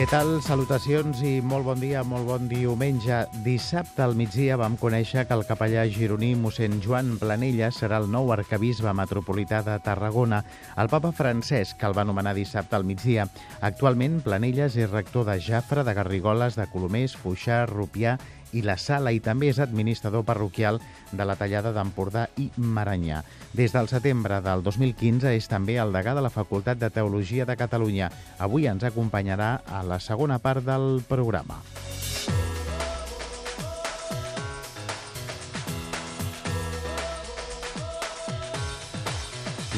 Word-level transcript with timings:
Què 0.00 0.06
tal? 0.08 0.38
Salutacions 0.40 1.18
i 1.28 1.42
molt 1.44 1.66
bon 1.66 1.76
dia, 1.76 2.00
molt 2.08 2.24
bon 2.24 2.46
diumenge. 2.48 3.18
Dissabte 3.44 4.00
al 4.00 4.14
migdia 4.16 4.56
vam 4.56 4.78
conèixer 4.80 5.26
que 5.28 5.36
el 5.36 5.44
capellà 5.44 5.82
gironí 5.92 6.30
mossèn 6.40 6.78
Joan 6.80 7.18
Planella 7.20 7.68
serà 7.68 7.98
el 8.00 8.08
nou 8.08 8.32
arcabisbe 8.32 8.94
metropolità 8.96 9.60
de 9.66 9.76
Tarragona. 9.84 10.40
El 10.80 10.88
papa 10.88 11.12
Francesc, 11.12 11.84
el 11.84 11.98
va 11.98 12.06
nomenar 12.08 12.32
dissabte 12.32 12.80
al 12.80 12.88
migdia. 12.88 13.28
Actualment, 13.60 14.22
Planelles 14.24 14.80
és 14.80 14.88
rector 14.88 15.28
de 15.28 15.36
Jafra, 15.36 15.84
de 15.84 15.92
Garrigoles, 15.92 16.56
de 16.56 16.64
Colomers, 16.72 17.20
Fuixà, 17.20 17.66
Rupià 17.68 18.16
i 18.52 18.62
la 18.62 18.76
Sala 18.78 19.12
i 19.12 19.20
també 19.20 19.50
és 19.50 19.60
administrador 19.62 20.24
parroquial 20.24 20.80
de 21.12 21.26
la 21.26 21.36
Tallada 21.36 21.74
d'Empordà 21.76 22.26
i 22.38 22.50
Maranyà. 22.56 23.22
Des 23.52 23.74
del 23.76 23.90
setembre 23.92 24.40
del 24.44 24.64
2015 24.66 25.34
és 25.36 25.48
també 25.50 25.78
el 25.82 25.94
degà 25.94 26.14
de 26.14 26.24
la 26.24 26.34
Facultat 26.34 26.78
de 26.78 26.90
Teologia 26.90 27.46
de 27.46 27.56
Catalunya. 27.56 28.10
Avui 28.38 28.66
ens 28.70 28.84
acompanyarà 28.84 29.60
a 29.66 29.82
la 29.82 30.00
segona 30.00 30.38
part 30.38 30.64
del 30.66 31.02
programa. 31.08 31.62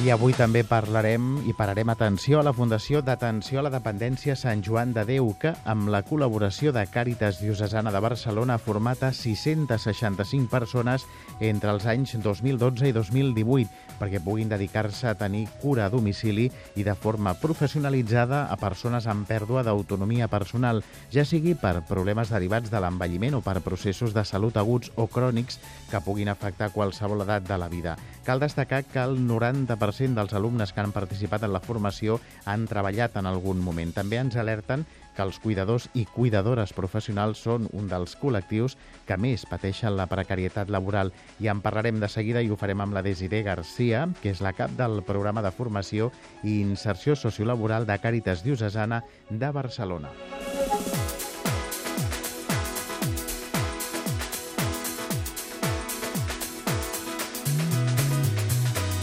I 0.02 0.08
avui 0.10 0.32
també 0.34 0.64
parlarem 0.66 1.36
i 1.46 1.52
pararem 1.54 1.92
atenció 1.92 2.40
a 2.40 2.42
la 2.42 2.52
Fundació 2.56 3.04
d'Atenció 3.06 3.60
a 3.60 3.62
la 3.62 3.70
Dependència 3.70 4.34
Sant 4.34 4.64
Joan 4.66 4.90
de 4.96 5.04
Déu, 5.06 5.28
que, 5.38 5.52
amb 5.62 5.92
la 5.94 6.00
col·laboració 6.02 6.72
de 6.74 6.82
Càritas 6.90 7.38
Diocesana 7.38 7.92
de 7.94 8.00
Barcelona, 8.02 8.56
ha 8.58 8.64
format 8.64 9.04
a 9.06 9.12
665 9.14 10.50
persones 10.50 11.06
entre 11.38 11.70
els 11.70 11.86
anys 11.86 12.16
2012 12.18 12.90
i 12.90 12.96
2018 12.98 13.92
perquè 14.02 14.18
puguin 14.18 14.50
dedicar-se 14.50 15.06
a 15.06 15.14
tenir 15.14 15.44
cura 15.62 15.86
a 15.86 15.92
domicili 15.92 16.48
i 16.74 16.82
de 16.82 16.94
forma 16.98 17.36
professionalitzada 17.38 18.48
a 18.50 18.56
persones 18.58 19.06
amb 19.06 19.28
pèrdua 19.28 19.62
d'autonomia 19.62 20.26
personal, 20.32 20.82
ja 21.14 21.22
sigui 21.28 21.54
per 21.54 21.84
problemes 21.86 22.32
derivats 22.34 22.72
de 22.72 22.82
l'envelliment 22.82 23.38
o 23.38 23.44
per 23.46 23.60
processos 23.62 24.10
de 24.16 24.26
salut 24.26 24.58
aguts 24.58 24.90
o 24.96 25.06
crònics 25.06 25.60
que 25.92 26.02
puguin 26.02 26.32
afectar 26.32 26.72
qualsevol 26.74 27.22
edat 27.22 27.46
de 27.46 27.60
la 27.62 27.70
vida. 27.70 27.94
Cal 28.24 28.40
destacar 28.40 28.84
que 28.84 29.00
el 29.02 29.18
90% 29.26 29.72
90% 29.82 30.14
dels 30.14 30.32
alumnes 30.32 30.72
que 30.72 30.80
han 30.80 30.92
participat 30.92 31.44
en 31.44 31.52
la 31.52 31.60
formació 31.60 32.20
han 32.44 32.66
treballat 32.70 33.16
en 33.16 33.26
algun 33.26 33.60
moment. 33.60 33.92
També 33.94 34.18
ens 34.20 34.36
alerten 34.36 34.84
que 35.16 35.22
els 35.22 35.38
cuidadors 35.42 35.88
i 35.94 36.06
cuidadores 36.08 36.72
professionals 36.72 37.42
són 37.44 37.68
un 37.76 37.88
dels 37.90 38.16
col·lectius 38.16 38.78
que 39.06 39.18
més 39.20 39.44
pateixen 39.48 39.96
la 39.96 40.08
precarietat 40.08 40.70
laboral. 40.72 41.12
I 41.40 41.50
en 41.52 41.60
parlarem 41.60 42.00
de 42.00 42.08
seguida 42.08 42.42
i 42.42 42.50
ho 42.50 42.56
farem 42.56 42.80
amb 42.80 42.96
la 42.96 43.04
Desiré 43.04 43.42
Garcia, 43.42 44.06
que 44.22 44.32
és 44.32 44.40
la 44.40 44.54
cap 44.56 44.72
del 44.78 45.02
programa 45.04 45.42
de 45.42 45.52
formació 45.52 46.10
i 46.42 46.60
inserció 46.62 47.16
sociolaboral 47.16 47.86
de 47.86 47.98
Càritas 48.00 48.44
Diocesana 48.46 49.02
de 49.28 49.52
Barcelona. 49.52 50.12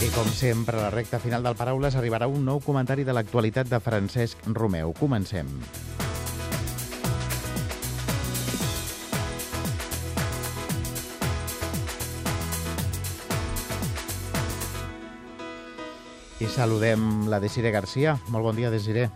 Com 0.08 0.24
sempre, 0.32 0.78
a 0.78 0.86
la 0.86 0.90
recta 0.90 1.18
final 1.20 1.42
del 1.44 1.56
Paraules 1.58 1.92
arribarà 1.98 2.24
un 2.24 2.40
nou 2.46 2.62
comentari 2.64 3.04
de 3.04 3.12
l'actualitat 3.12 3.68
de 3.68 3.80
Francesc 3.84 4.46
Romeu. 4.56 4.94
Comencem. 4.96 5.50
I 16.40 16.48
saludem 16.48 17.26
la 17.28 17.44
Desiré 17.44 17.68
Garcia. 17.70 18.16
Molt 18.32 18.48
bon 18.48 18.56
dia, 18.56 18.72
Desiré. 18.72 19.10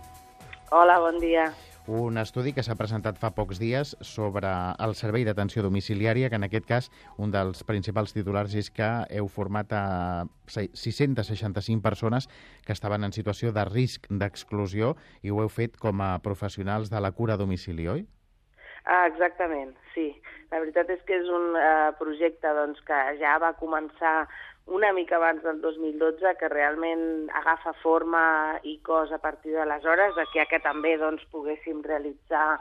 Hola, 0.69 1.01
bon 1.01 1.17
dia 1.17 1.49
un 1.87 2.17
estudi 2.19 2.55
que 2.57 2.63
s'ha 2.65 2.77
presentat 2.79 3.19
fa 3.21 3.31
pocs 3.37 3.59
dies 3.61 3.93
sobre 4.01 4.49
el 4.81 4.95
servei 4.97 5.25
d'atenció 5.27 5.63
domiciliària, 5.63 6.31
que 6.31 6.39
en 6.41 6.47
aquest 6.47 6.67
cas 6.67 6.91
un 7.19 7.31
dels 7.35 7.65
principals 7.69 8.15
titulars 8.17 8.55
és 8.57 8.71
que 8.73 8.89
heu 9.11 9.29
format 9.29 9.73
a 9.77 9.85
665 10.49 11.83
persones 11.85 12.29
que 12.65 12.73
estaven 12.73 13.05
en 13.05 13.13
situació 13.13 13.53
de 13.53 13.65
risc 13.69 14.09
d'exclusió 14.09 14.95
i 15.23 15.31
ho 15.31 15.43
heu 15.43 15.53
fet 15.53 15.77
com 15.77 16.01
a 16.01 16.19
professionals 16.25 16.91
de 16.91 17.01
la 17.01 17.13
cura 17.13 17.35
a 17.35 17.41
domicili, 17.41 17.89
oi? 17.89 18.07
Ah, 18.85 19.07
exactament, 19.09 19.73
sí. 19.95 20.11
La 20.53 20.61
veritat 20.61 20.91
és 20.93 21.01
que 21.09 21.17
és 21.17 21.29
un 21.33 21.55
uh, 21.57 21.93
projecte 21.99 22.51
doncs, 22.57 22.81
que 22.85 22.99
ja 23.21 23.39
va 23.43 23.55
començar 23.61 24.27
una 24.67 24.93
mica 24.93 25.17
abans 25.17 25.43
del 25.43 25.61
2012, 25.61 26.37
que 26.41 26.49
realment 26.49 27.29
agafa 27.37 27.75
forma 27.83 28.59
i 28.65 28.79
cos 28.87 29.13
a 29.13 29.19
partir 29.19 29.53
d'aleshores, 29.53 30.15
de 30.17 30.25
que, 30.33 30.47
que 30.49 30.61
també 30.65 30.97
doncs, 31.01 31.25
poguéssim 31.33 31.83
realitzar 31.85 32.59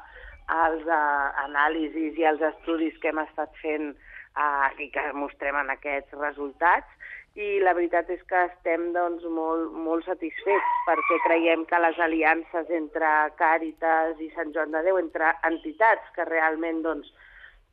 els 0.52 0.84
uh, 0.84 1.32
anàlisis 1.46 2.20
i 2.20 2.28
els 2.28 2.44
estudis 2.44 2.98
que 3.00 3.14
hem 3.14 3.22
estat 3.24 3.56
fent 3.62 3.94
uh, 3.94 4.68
i 4.84 4.90
que 4.92 5.06
mostrem 5.16 5.56
en 5.62 5.72
aquests 5.72 6.20
resultats. 6.20 6.90
I 7.40 7.64
la 7.64 7.74
veritat 7.74 8.12
és 8.14 8.22
que 8.30 8.44
estem 8.52 8.92
doncs, 8.94 9.24
molt, 9.26 9.72
molt 9.74 10.06
satisfets 10.06 10.76
perquè 10.86 11.18
creiem 11.24 11.64
que 11.66 11.80
les 11.82 11.98
aliances 12.04 12.70
entre 12.70 13.10
Càritas 13.40 14.20
i 14.22 14.30
Sant 14.36 14.52
Joan 14.54 14.76
de 14.76 14.84
Déu, 14.86 15.00
entre 15.02 15.32
entitats 15.50 16.12
que 16.14 16.28
realment 16.30 16.84
doncs, 16.84 17.10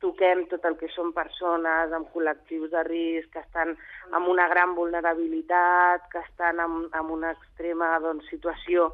toquem 0.01 0.45
tot 0.51 0.65
el 0.65 0.77
que 0.79 0.89
són 0.95 1.13
persones 1.13 1.93
amb 1.93 2.09
col·lectius 2.13 2.71
de 2.73 2.83
risc, 2.87 3.29
que 3.33 3.43
estan 3.43 3.75
amb 4.11 4.27
una 4.31 4.47
gran 4.51 4.75
vulnerabilitat, 4.75 6.09
que 6.11 6.23
estan 6.25 6.59
en, 6.59 6.77
en 6.89 7.15
una 7.17 7.31
extrema 7.37 7.93
doncs, 8.03 8.27
situació, 8.33 8.89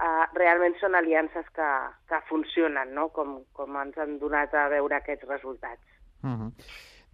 eh, 0.00 0.24
realment 0.34 0.76
són 0.80 0.96
aliances 0.98 1.48
que, 1.56 1.70
que 2.08 2.22
funcionen, 2.30 2.94
no? 2.96 3.08
com, 3.16 3.38
com 3.56 3.78
ens 3.82 3.98
han 4.00 4.18
donat 4.22 4.54
a 4.54 4.68
veure 4.72 4.98
aquests 4.98 5.28
resultats. 5.28 5.84
Uh 6.24 6.32
-huh. 6.32 6.50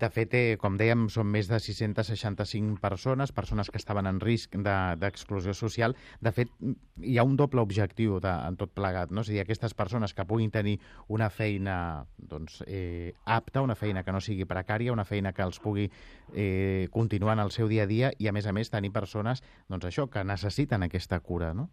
De 0.03 0.09
fet, 0.11 0.33
eh, 0.35 0.55
com 0.59 0.75
dèiem, 0.75 1.05
són 1.15 1.29
més 1.31 1.47
de 1.47 1.61
665 1.63 2.81
persones, 2.83 3.31
persones 3.31 3.69
que 3.71 3.79
estaven 3.79 4.09
en 4.11 4.19
risc 4.19 4.57
d'exclusió 4.59 5.53
de, 5.53 5.59
social. 5.59 5.95
De 6.19 6.33
fet, 6.35 6.51
hi 6.99 7.19
ha 7.21 7.25
un 7.29 7.37
doble 7.39 7.63
objectiu 7.63 8.17
de, 8.25 8.33
en 8.49 8.59
tot 8.59 8.73
plegat, 8.75 9.13
no? 9.15 9.23
és 9.23 9.31
a 9.31 9.37
dir, 9.37 9.43
aquestes 9.45 9.77
persones 9.79 10.15
que 10.17 10.27
puguin 10.27 10.51
tenir 10.51 10.81
una 11.07 11.29
feina 11.31 11.77
doncs, 12.19 12.65
eh, 12.67 13.13
apta, 13.37 13.63
una 13.63 13.79
feina 13.79 14.03
que 14.03 14.17
no 14.17 14.21
sigui 14.21 14.49
precària, 14.51 14.97
una 14.97 15.07
feina 15.07 15.31
que 15.37 15.47
els 15.47 15.63
pugui 15.63 15.87
eh, 15.87 16.89
continuar 16.91 17.39
en 17.39 17.45
el 17.47 17.55
seu 17.55 17.71
dia 17.71 17.87
a 17.87 17.91
dia 17.91 18.11
i, 18.19 18.27
a 18.27 18.35
més 18.35 18.51
a 18.51 18.57
més, 18.57 18.75
tenir 18.75 18.91
persones 18.91 19.45
doncs, 19.69 19.87
això 19.87 20.11
que 20.11 20.27
necessiten 20.27 20.83
aquesta 20.83 21.23
cura, 21.23 21.55
no? 21.55 21.71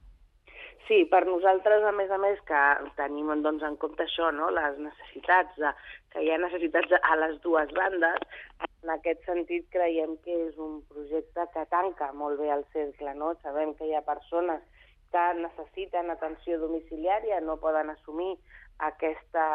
Sí, 0.89 1.03
per 1.05 1.19
nosaltres, 1.29 1.83
a 1.85 1.91
més 1.93 2.09
a 2.09 2.17
més, 2.17 2.39
que 2.49 2.59
tenim 2.97 3.27
doncs, 3.45 3.61
en 3.61 3.75
compte 3.77 4.07
això, 4.07 4.31
no? 4.33 4.47
les 4.49 4.79
necessitats, 4.81 5.51
de, 5.61 5.69
que 6.09 6.23
hi 6.25 6.31
ha 6.33 6.39
necessitats 6.41 6.95
a 6.97 7.17
les 7.21 7.35
dues 7.43 7.69
bandes, 7.77 8.23
en 8.65 8.93
aquest 8.95 9.21
sentit 9.27 9.67
creiem 9.75 10.15
que 10.23 10.33
és 10.47 10.57
un 10.57 10.79
projecte 10.89 11.45
que 11.53 11.67
tanca 11.69 12.09
molt 12.17 12.41
bé 12.41 12.49
el 12.55 12.65
cercle. 12.73 13.13
No? 13.21 13.35
Sabem 13.43 13.75
que 13.77 13.85
hi 13.85 13.93
ha 13.93 14.01
persones 14.07 14.65
que 15.13 15.27
necessiten 15.43 16.09
atenció 16.09 16.57
domiciliària, 16.57 17.37
no 17.45 17.59
poden 17.61 17.93
assumir 17.93 18.33
aquesta, 18.89 19.45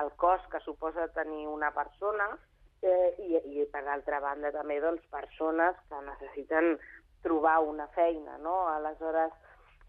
el 0.00 0.08
cost 0.16 0.48
que 0.48 0.64
suposa 0.64 1.10
tenir 1.12 1.44
una 1.52 1.74
persona, 1.76 2.32
eh, 2.80 3.12
i, 3.28 3.36
i 3.60 3.68
per 3.68 3.84
altra 3.84 4.24
banda 4.24 4.56
també 4.56 4.80
doncs, 4.80 5.04
persones 5.12 5.76
que 5.92 6.04
necessiten 6.08 6.78
trobar 7.20 7.60
una 7.60 7.92
feina. 7.92 8.40
No? 8.40 8.62
Aleshores, 8.72 9.36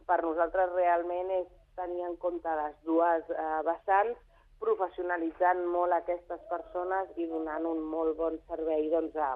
per 0.08 0.20
nosaltres 0.26 0.72
realment 0.76 1.32
és 1.40 1.50
tenir 1.78 2.04
en 2.08 2.16
compte 2.22 2.54
les 2.60 2.76
dues 2.88 3.32
eh, 3.34 3.48
vessants, 3.68 4.20
professionalitzant 4.64 5.66
molt 5.68 5.96
aquestes 5.96 6.44
persones 6.52 7.10
i 7.20 7.28
donant 7.28 7.66
un 7.68 7.82
molt 7.84 8.16
bon 8.20 8.38
servei 8.48 8.88
doncs, 8.92 9.18
a, 9.18 9.34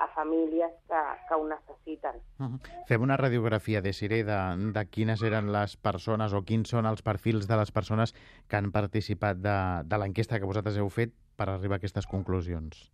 a 0.00 0.06
famílies 0.14 0.72
que, 0.88 1.00
que 1.28 1.38
ho 1.38 1.46
necessiten. 1.48 2.20
Fem 2.88 3.02
una 3.04 3.18
radiografia 3.20 3.82
de 3.84 3.92
Siré 3.96 4.22
de, 4.28 4.38
de 4.76 4.84
quines 4.92 5.24
eren 5.26 5.50
les 5.52 5.76
persones 5.76 6.36
o 6.36 6.44
quins 6.46 6.72
són 6.72 6.88
els 6.88 7.02
perfils 7.06 7.50
de 7.50 7.58
les 7.60 7.74
persones 7.74 8.14
que 8.48 8.60
han 8.60 8.70
participat 8.72 9.42
de, 9.44 9.58
de 9.90 10.00
l'enquesta 10.00 10.40
que 10.40 10.48
vosaltres 10.48 10.78
heu 10.80 10.88
fet 10.94 11.12
per 11.36 11.50
arribar 11.50 11.78
a 11.78 11.82
aquestes 11.82 12.08
conclusions. 12.08 12.88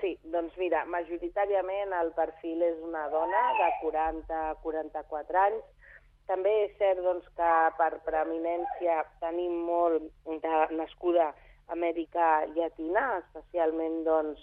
Sí, 0.00 0.16
doncs 0.34 0.54
mira, 0.58 0.82
majoritàriament 0.90 1.92
el 1.94 2.10
perfil 2.16 2.62
és 2.66 2.78
una 2.82 3.04
dona 3.10 3.42
de 3.58 3.68
40 3.82 4.40
a 4.50 4.56
44 4.64 5.42
anys, 5.46 5.81
també 6.30 6.52
és 6.64 6.76
cert 6.78 7.02
doncs, 7.04 7.26
que 7.38 7.52
per 7.78 7.90
preeminència 8.06 9.00
tenim 9.22 9.56
molt 9.66 10.06
de 10.26 10.60
nascuda 10.78 11.32
Amèrica 11.72 12.44
Llatina, 12.54 13.04
especialment 13.22 14.02
doncs, 14.06 14.40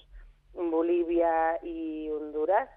Bolívia 0.74 1.34
i 1.64 2.10
Honduras, 2.12 2.70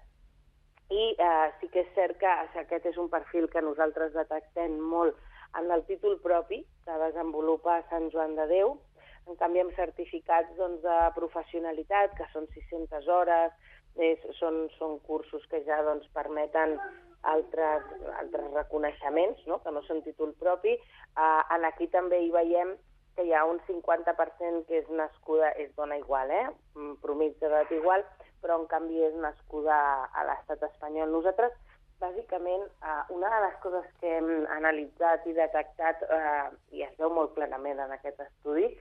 i 0.93 1.03
eh, 1.17 1.51
sí 1.59 1.69
que 1.73 1.81
és 1.83 1.93
cert 1.95 2.19
que 2.21 2.31
aquest 2.61 2.85
és 2.91 2.97
un 3.01 3.09
perfil 3.09 3.47
que 3.51 3.63
nosaltres 3.65 4.13
detectem 4.13 4.75
molt 4.93 5.17
en 5.59 5.71
el 5.71 5.83
títol 5.89 6.19
propi 6.21 6.61
que 6.85 6.97
desenvolupa 7.05 7.81
Sant 7.89 8.09
Joan 8.13 8.35
de 8.39 8.47
Déu. 8.51 8.75
En 9.29 9.39
canvi, 9.39 9.61
amb 9.63 9.75
certificats 9.77 10.51
doncs, 10.57 10.81
de 10.83 10.97
professionalitat, 11.15 12.13
que 12.17 12.27
són 12.33 12.47
600 12.53 13.07
hores, 13.07 13.55
és, 13.95 14.19
són, 14.39 14.67
són 14.77 14.97
cursos 15.07 15.45
que 15.49 15.63
ja 15.67 15.79
doncs, 15.85 16.09
permeten 16.17 16.75
altres, 17.23 17.85
altres 18.19 18.49
reconeixements, 18.53 19.43
no? 19.47 19.59
que 19.63 19.71
no 19.71 19.83
són 19.87 20.01
títol 20.05 20.33
propi. 20.39 20.75
Uh, 21.15 21.41
en 21.55 21.67
aquí 21.69 21.87
també 21.93 22.19
hi 22.23 22.31
veiem 22.33 22.75
que 23.15 23.25
hi 23.27 23.33
ha 23.33 23.43
un 23.45 23.59
50% 23.67 24.65
que 24.67 24.79
és 24.81 24.89
nascuda, 24.89 25.51
és 25.61 25.69
dona 25.77 25.99
igual, 26.01 26.31
eh? 26.33 26.47
promig 27.03 27.35
d'edat 27.41 27.71
igual, 27.75 28.05
però 28.41 28.57
en 28.59 28.65
canvi 28.71 29.03
és 29.05 29.13
nascuda 29.21 29.75
a 30.11 30.25
l'estat 30.27 30.65
espanyol. 30.67 31.11
Nosaltres, 31.13 31.53
bàsicament, 32.01 32.65
eh, 32.83 33.03
una 33.15 33.29
de 33.35 33.41
les 33.45 33.59
coses 33.65 33.85
que 34.01 34.17
hem 34.17 34.31
analitzat 34.57 35.27
i 35.29 35.35
detectat, 35.37 36.01
eh, 36.17 36.49
i 36.77 36.83
es 36.87 36.97
veu 36.97 37.13
molt 37.13 37.35
plenament 37.37 37.79
en 37.79 37.93
aquest 37.95 38.19
estudi, 38.25 38.73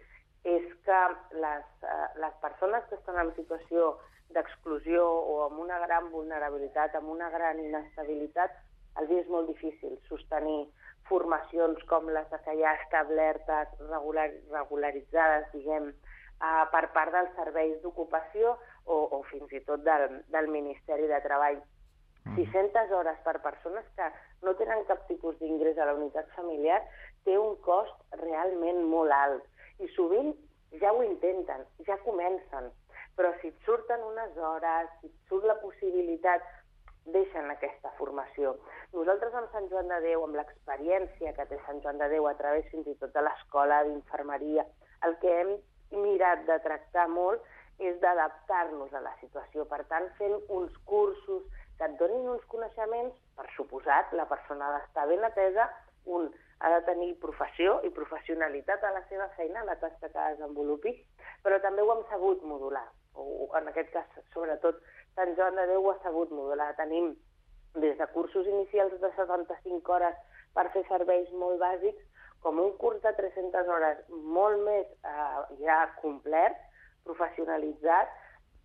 és 0.45 0.65
que 0.87 1.03
les, 1.45 1.69
eh, 1.83 2.09
les 2.25 2.35
persones 2.43 2.89
que 2.89 2.99
estan 2.99 3.21
en 3.23 3.35
situació 3.37 3.99
d'exclusió 4.35 5.05
o 5.05 5.39
amb 5.47 5.61
una 5.65 5.79
gran 5.87 6.11
vulnerabilitat, 6.13 6.95
amb 6.99 7.11
una 7.15 7.31
gran 7.31 7.61
inestabilitat, 7.61 8.55
el 9.01 9.09
dia 9.09 9.23
és 9.25 9.29
molt 9.33 9.49
difícil 9.49 9.97
sostenir 10.09 10.67
formacions 11.09 11.81
com 11.91 12.09
les 12.15 12.29
que 12.45 12.57
hi 12.57 12.65
ha 12.65 12.75
establertes, 12.81 13.77
regular, 13.91 14.29
regularitzades, 14.53 15.49
diguem, 15.53 15.91
uh, 16.41 16.65
per 16.75 16.85
part 16.97 17.15
dels 17.17 17.33
serveis 17.39 17.79
d'ocupació 17.83 18.57
o, 18.85 18.99
o 19.19 19.23
fins 19.31 19.53
i 19.53 19.63
tot 19.69 19.85
del, 19.87 20.21
del 20.35 20.51
Ministeri 20.53 21.09
de 21.11 21.21
Treball. 21.25 21.61
Mm. 22.25 22.37
600 22.39 22.93
hores 22.95 23.19
per 23.25 23.41
persones 23.43 23.87
que 23.97 24.09
no 24.47 24.55
tenen 24.61 24.85
cap 24.91 25.03
tipus 25.09 25.39
d'ingrés 25.41 25.79
a 25.79 25.89
la 25.89 25.97
unitat 25.99 26.29
familiar 26.37 26.79
té 27.27 27.35
un 27.39 27.57
cost 27.67 27.97
realment 28.23 28.85
molt 28.93 29.15
alt. 29.17 29.49
I 29.83 29.89
sovint 29.97 30.33
ja 30.81 30.93
ho 30.93 31.03
intenten, 31.05 31.67
ja 31.87 31.99
comencen, 32.07 32.71
però 33.17 33.33
si 33.41 33.53
et 33.53 33.65
surten 33.67 34.03
unes 34.07 34.37
hores, 34.37 34.91
si 35.01 35.11
et 35.11 35.31
surt 35.31 35.47
la 35.49 35.59
possibilitat, 35.61 36.45
deixen 37.05 37.51
aquesta 37.51 37.91
formació. 37.99 38.55
Nosaltres 38.95 39.35
amb 39.35 39.51
Sant 39.53 39.67
Joan 39.71 39.91
de 39.91 39.99
Déu, 40.05 40.23
amb 40.25 40.39
l'experiència 40.39 41.33
que 41.37 41.47
té 41.51 41.59
Sant 41.67 41.83
Joan 41.83 41.99
de 41.99 42.09
Déu 42.13 42.29
a 42.31 42.37
través 42.39 42.69
fins 42.71 42.87
i 42.87 42.95
tot 43.01 43.13
de 43.17 43.25
l'escola 43.25 43.83
d'infermeria, 43.89 44.65
el 45.07 45.17
que 45.25 45.33
hem 45.41 45.57
mirat 46.05 46.47
de 46.47 46.59
tractar 46.65 47.09
molt 47.11 47.43
és 47.83 47.99
d'adaptar-nos 48.01 48.95
a 48.95 49.03
la 49.03 49.13
situació. 49.21 49.67
Per 49.67 49.83
tant, 49.91 50.09
fent 50.21 50.39
uns 50.49 50.77
cursos 50.87 51.43
que 51.79 51.89
et 51.89 51.99
donin 51.99 52.31
uns 52.37 52.47
coneixements, 52.53 53.19
per 53.37 53.49
suposat, 53.57 54.15
la 54.15 54.29
persona 54.31 54.69
ha 54.69 54.79
d'estar 54.79 55.09
ben 55.11 55.27
atesa, 55.27 55.69
un 56.07 56.31
ha 56.63 56.71
de 56.71 56.83
tenir 56.87 57.17
professió 57.19 57.81
i 57.83 57.91
professionalitat 57.91 58.85
a 58.87 58.95
la 58.95 59.03
seva 59.11 59.27
feina, 59.37 59.63
a 59.63 59.71
la 59.73 59.79
tasca 59.83 60.07
que 60.09 60.31
desenvolupi, 60.35 60.95
però 61.43 61.59
també 61.65 61.83
ho 61.83 61.91
hem 61.97 62.05
sabut 62.11 62.45
modular 62.47 62.87
o 63.15 63.51
en 63.59 63.69
aquest 63.69 63.93
cas, 63.93 64.09
sobretot, 64.35 64.81
Sant 65.17 65.35
Joan 65.37 65.59
de 65.59 65.67
Déu 65.69 65.85
ho 65.85 65.93
ha 65.93 66.01
sabut 66.03 66.31
modelar. 66.33 66.73
Tenim 66.79 67.13
des 67.83 67.99
de 67.99 68.07
cursos 68.15 68.47
inicials 68.47 68.95
de 69.01 69.11
75 69.17 69.93
hores 69.93 70.17
per 70.57 70.69
fer 70.73 70.85
serveis 70.89 71.31
molt 71.43 71.61
bàsics, 71.61 72.03
com 72.43 72.59
un 72.59 72.73
curs 72.81 73.03
de 73.05 73.13
300 73.19 73.69
hores 73.71 74.01
molt 74.11 74.65
més 74.67 74.89
eh, 75.07 75.43
ja 75.63 75.79
complet, 76.01 76.57
professionalitzat, 77.07 78.11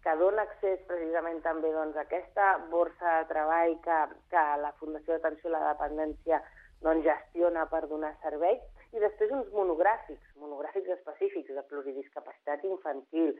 que 0.03 0.15
dona 0.19 0.45
accés 0.47 0.81
precisament 0.87 1.41
també 1.45 1.71
doncs, 1.73 1.97
a 1.97 2.05
aquesta 2.05 2.49
borsa 2.71 3.19
de 3.19 3.29
treball 3.31 3.75
que, 3.83 3.99
que 4.31 4.43
la 4.63 4.73
Fundació 4.79 5.15
d'Atenció 5.17 5.51
a 5.51 5.55
la 5.57 5.73
Dependència 5.73 6.41
doncs, 6.85 7.03
gestiona 7.05 7.65
per 7.71 7.85
donar 7.91 8.13
servei, 8.23 8.59
i 8.95 9.01
després 9.03 9.31
uns 9.35 9.49
monogràfics, 9.53 10.33
monogràfics 10.41 10.93
específics 10.95 11.53
de 11.55 11.63
pluridiscapacitat 11.69 12.63
infantil, 12.69 13.33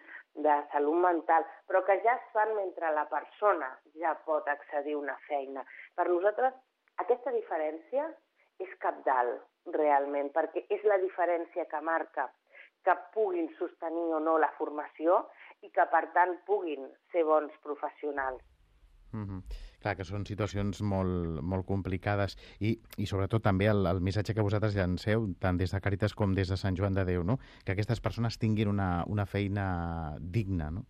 de 0.47 0.55
salut 0.73 0.99
mental, 1.05 1.45
però 1.67 1.83
que 1.87 1.99
ja 2.03 2.15
es 2.19 2.25
fan 2.33 2.55
mentre 2.57 2.91
la 2.95 3.05
persona 3.11 3.69
ja 4.01 4.15
pot 4.27 4.47
accedir 4.51 4.97
a 4.97 5.03
una 5.03 5.17
feina. 5.27 5.63
Per 5.95 6.07
nosaltres, 6.09 6.57
aquesta 7.03 7.31
diferència 7.35 8.09
és 8.63 8.73
capdalt, 8.83 9.45
realment, 9.77 10.31
perquè 10.35 10.65
és 10.73 10.83
la 10.87 10.97
diferència 11.01 11.67
que 11.71 11.81
marca 11.81 12.27
que 12.87 12.95
puguin 13.13 13.49
sostenir 13.57 14.13
o 14.15 14.19
no 14.23 14.37
la 14.39 14.51
formació 14.57 15.23
i 15.65 15.71
que, 15.75 15.85
per 15.91 16.05
tant, 16.15 16.37
puguin 16.47 16.87
ser 17.11 17.25
bons 17.27 17.53
professionals. 17.63 18.43
Mm 19.11 19.25
-hmm. 19.25 19.41
Clar, 19.87 19.95
que 19.95 20.03
són 20.03 20.25
situacions 20.27 20.81
molt, 20.83 21.37
molt 21.47 21.63
complicades 21.63 22.33
i, 22.59 22.73
i 22.99 23.05
sobretot 23.07 23.45
també 23.45 23.69
el, 23.71 23.85
el 23.87 24.01
missatge 24.03 24.33
que 24.35 24.43
vosaltres 24.43 24.75
llanceu, 24.75 25.29
tant 25.39 25.55
des 25.55 25.71
de 25.71 25.79
Càritas 25.79 26.11
com 26.11 26.33
des 26.35 26.51
de 26.51 26.57
Sant 26.59 26.75
Joan 26.75 26.97
de 26.97 27.05
Déu, 27.07 27.23
no? 27.23 27.37
que 27.63 27.71
aquestes 27.71 28.03
persones 28.03 28.35
tinguin 28.41 28.67
una, 28.67 28.89
una 29.07 29.23
feina 29.25 29.67
digna, 30.19 30.67
no? 30.75 30.83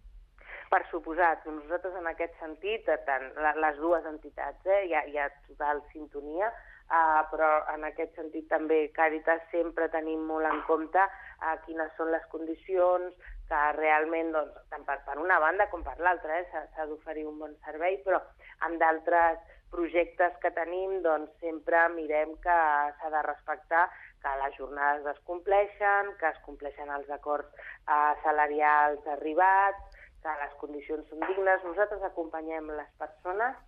Per 0.72 0.82
suposat, 0.90 1.46
nosaltres 1.46 1.94
en 2.00 2.10
aquest 2.10 2.34
sentit, 2.42 2.90
tant 3.06 3.30
les 3.62 3.78
dues 3.78 4.10
entitats, 4.10 4.66
eh, 4.66 4.82
hi, 4.90 4.98
ha, 4.98 5.06
hi 5.06 5.22
ha 5.22 5.30
total 5.46 5.84
sintonia, 5.94 6.50
uh, 6.90 7.22
però 7.30 7.52
en 7.76 7.86
aquest 7.88 8.18
sentit 8.18 8.50
també 8.50 8.88
Càritas 8.98 9.46
sempre 9.54 9.92
tenim 9.94 10.26
molt 10.26 10.50
en 10.50 10.66
compte 10.68 11.06
uh, 11.06 11.54
quines 11.70 11.94
són 12.02 12.10
les 12.12 12.26
condicions, 12.34 13.14
que 13.50 13.60
realment, 13.78 14.32
doncs, 14.36 14.58
tant 14.72 14.84
per, 14.88 14.98
per 15.06 15.18
una 15.22 15.40
banda 15.44 15.70
com 15.72 15.84
per 15.86 15.98
l'altra, 16.04 16.40
eh, 16.40 16.66
s'ha 16.76 16.88
d'oferir 16.90 17.26
un 17.28 17.38
bon 17.40 17.54
servei, 17.66 18.00
però 18.06 18.20
amb 18.68 18.80
d'altres 18.82 19.40
projectes 19.72 20.36
que 20.42 20.52
tenim, 20.56 21.00
doncs 21.04 21.32
sempre 21.44 21.88
mirem 21.96 22.36
que 22.44 22.58
s'ha 23.00 23.12
de 23.14 23.24
respectar 23.28 23.88
que 24.24 24.36
les 24.42 24.56
jornades 24.58 25.06
es 25.14 25.20
compleixen, 25.30 26.14
que 26.20 26.30
es 26.32 26.40
compleixen 26.46 26.92
els 26.92 27.10
acords 27.14 27.48
eh, 27.56 28.14
salarials 28.24 29.08
arribats, 29.18 30.04
que 30.24 30.38
les 30.42 30.56
condicions 30.62 31.08
són 31.10 31.24
dignes. 31.28 31.64
Nosaltres 31.64 32.04
acompanyem 32.08 32.72
les 32.80 32.90
persones, 33.02 33.60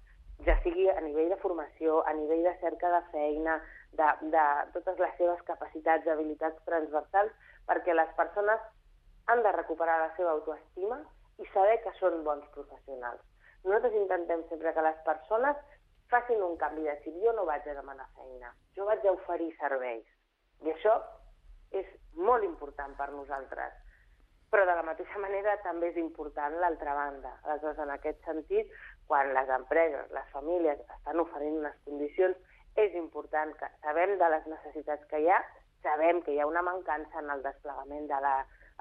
ja 0.48 0.56
sigui 0.64 0.88
a 0.90 1.00
nivell 1.04 1.30
de 1.34 1.40
formació, 1.44 2.02
a 2.08 2.16
nivell 2.16 2.44
de 2.48 2.56
cerca 2.64 2.92
de 2.96 3.04
feina, 3.14 3.60
de, 4.00 4.10
de 4.34 4.46
totes 4.76 5.00
les 5.04 5.16
seves 5.20 5.42
capacitats, 5.48 6.08
habilitats 6.08 6.68
transversals, 6.68 7.32
perquè 7.70 7.96
les 7.96 8.12
persones 8.18 8.68
han 9.30 9.44
de 9.46 9.52
recuperar 9.56 10.00
la 10.02 10.14
seva 10.18 10.32
autoestima 10.38 11.00
i 11.40 11.48
saber 11.54 11.78
que 11.84 11.94
són 12.00 12.24
bons 12.26 12.48
professionals. 12.56 13.22
Nosaltres 13.64 13.98
intentem 14.00 14.42
sempre 14.50 14.74
que 14.74 14.86
les 14.86 14.98
persones 15.06 15.60
facin 16.10 16.42
un 16.44 16.56
canvi 16.58 16.88
de 16.88 16.96
xip. 17.04 17.16
Jo 17.24 17.34
no 17.38 17.46
vaig 17.46 17.68
a 17.68 17.76
demanar 17.78 18.08
feina, 18.18 18.54
jo 18.76 18.88
vaig 18.90 19.06
a 19.06 19.14
oferir 19.14 19.52
serveis. 19.60 20.06
I 20.66 20.74
això 20.74 20.96
és 21.72 21.88
molt 22.30 22.44
important 22.44 22.96
per 22.98 23.12
nosaltres. 23.14 23.76
Però 24.50 24.66
de 24.66 24.76
la 24.80 24.86
mateixa 24.88 25.22
manera 25.22 25.60
també 25.62 25.92
és 25.92 25.98
important 26.02 26.56
l'altra 26.58 26.96
banda. 26.98 27.36
Aleshores, 27.44 27.84
en 27.86 27.92
aquest 27.94 28.24
sentit, 28.26 28.72
quan 29.08 29.30
les 29.36 29.50
empreses, 29.54 30.10
les 30.16 30.32
famílies 30.34 30.82
estan 30.98 31.22
oferint 31.22 31.60
unes 31.62 31.78
condicions, 31.86 32.38
és 32.76 32.96
important 32.98 33.54
que 33.60 33.70
sabem 33.84 34.16
de 34.18 34.30
les 34.34 34.48
necessitats 34.50 35.06
que 35.12 35.22
hi 35.22 35.30
ha, 35.30 35.40
sabem 35.86 36.24
que 36.26 36.34
hi 36.34 36.40
ha 36.42 36.50
una 36.50 36.66
mancança 36.66 37.22
en 37.22 37.30
el 37.30 37.44
desplegament 37.46 38.10
de 38.10 38.20
la, 38.26 38.34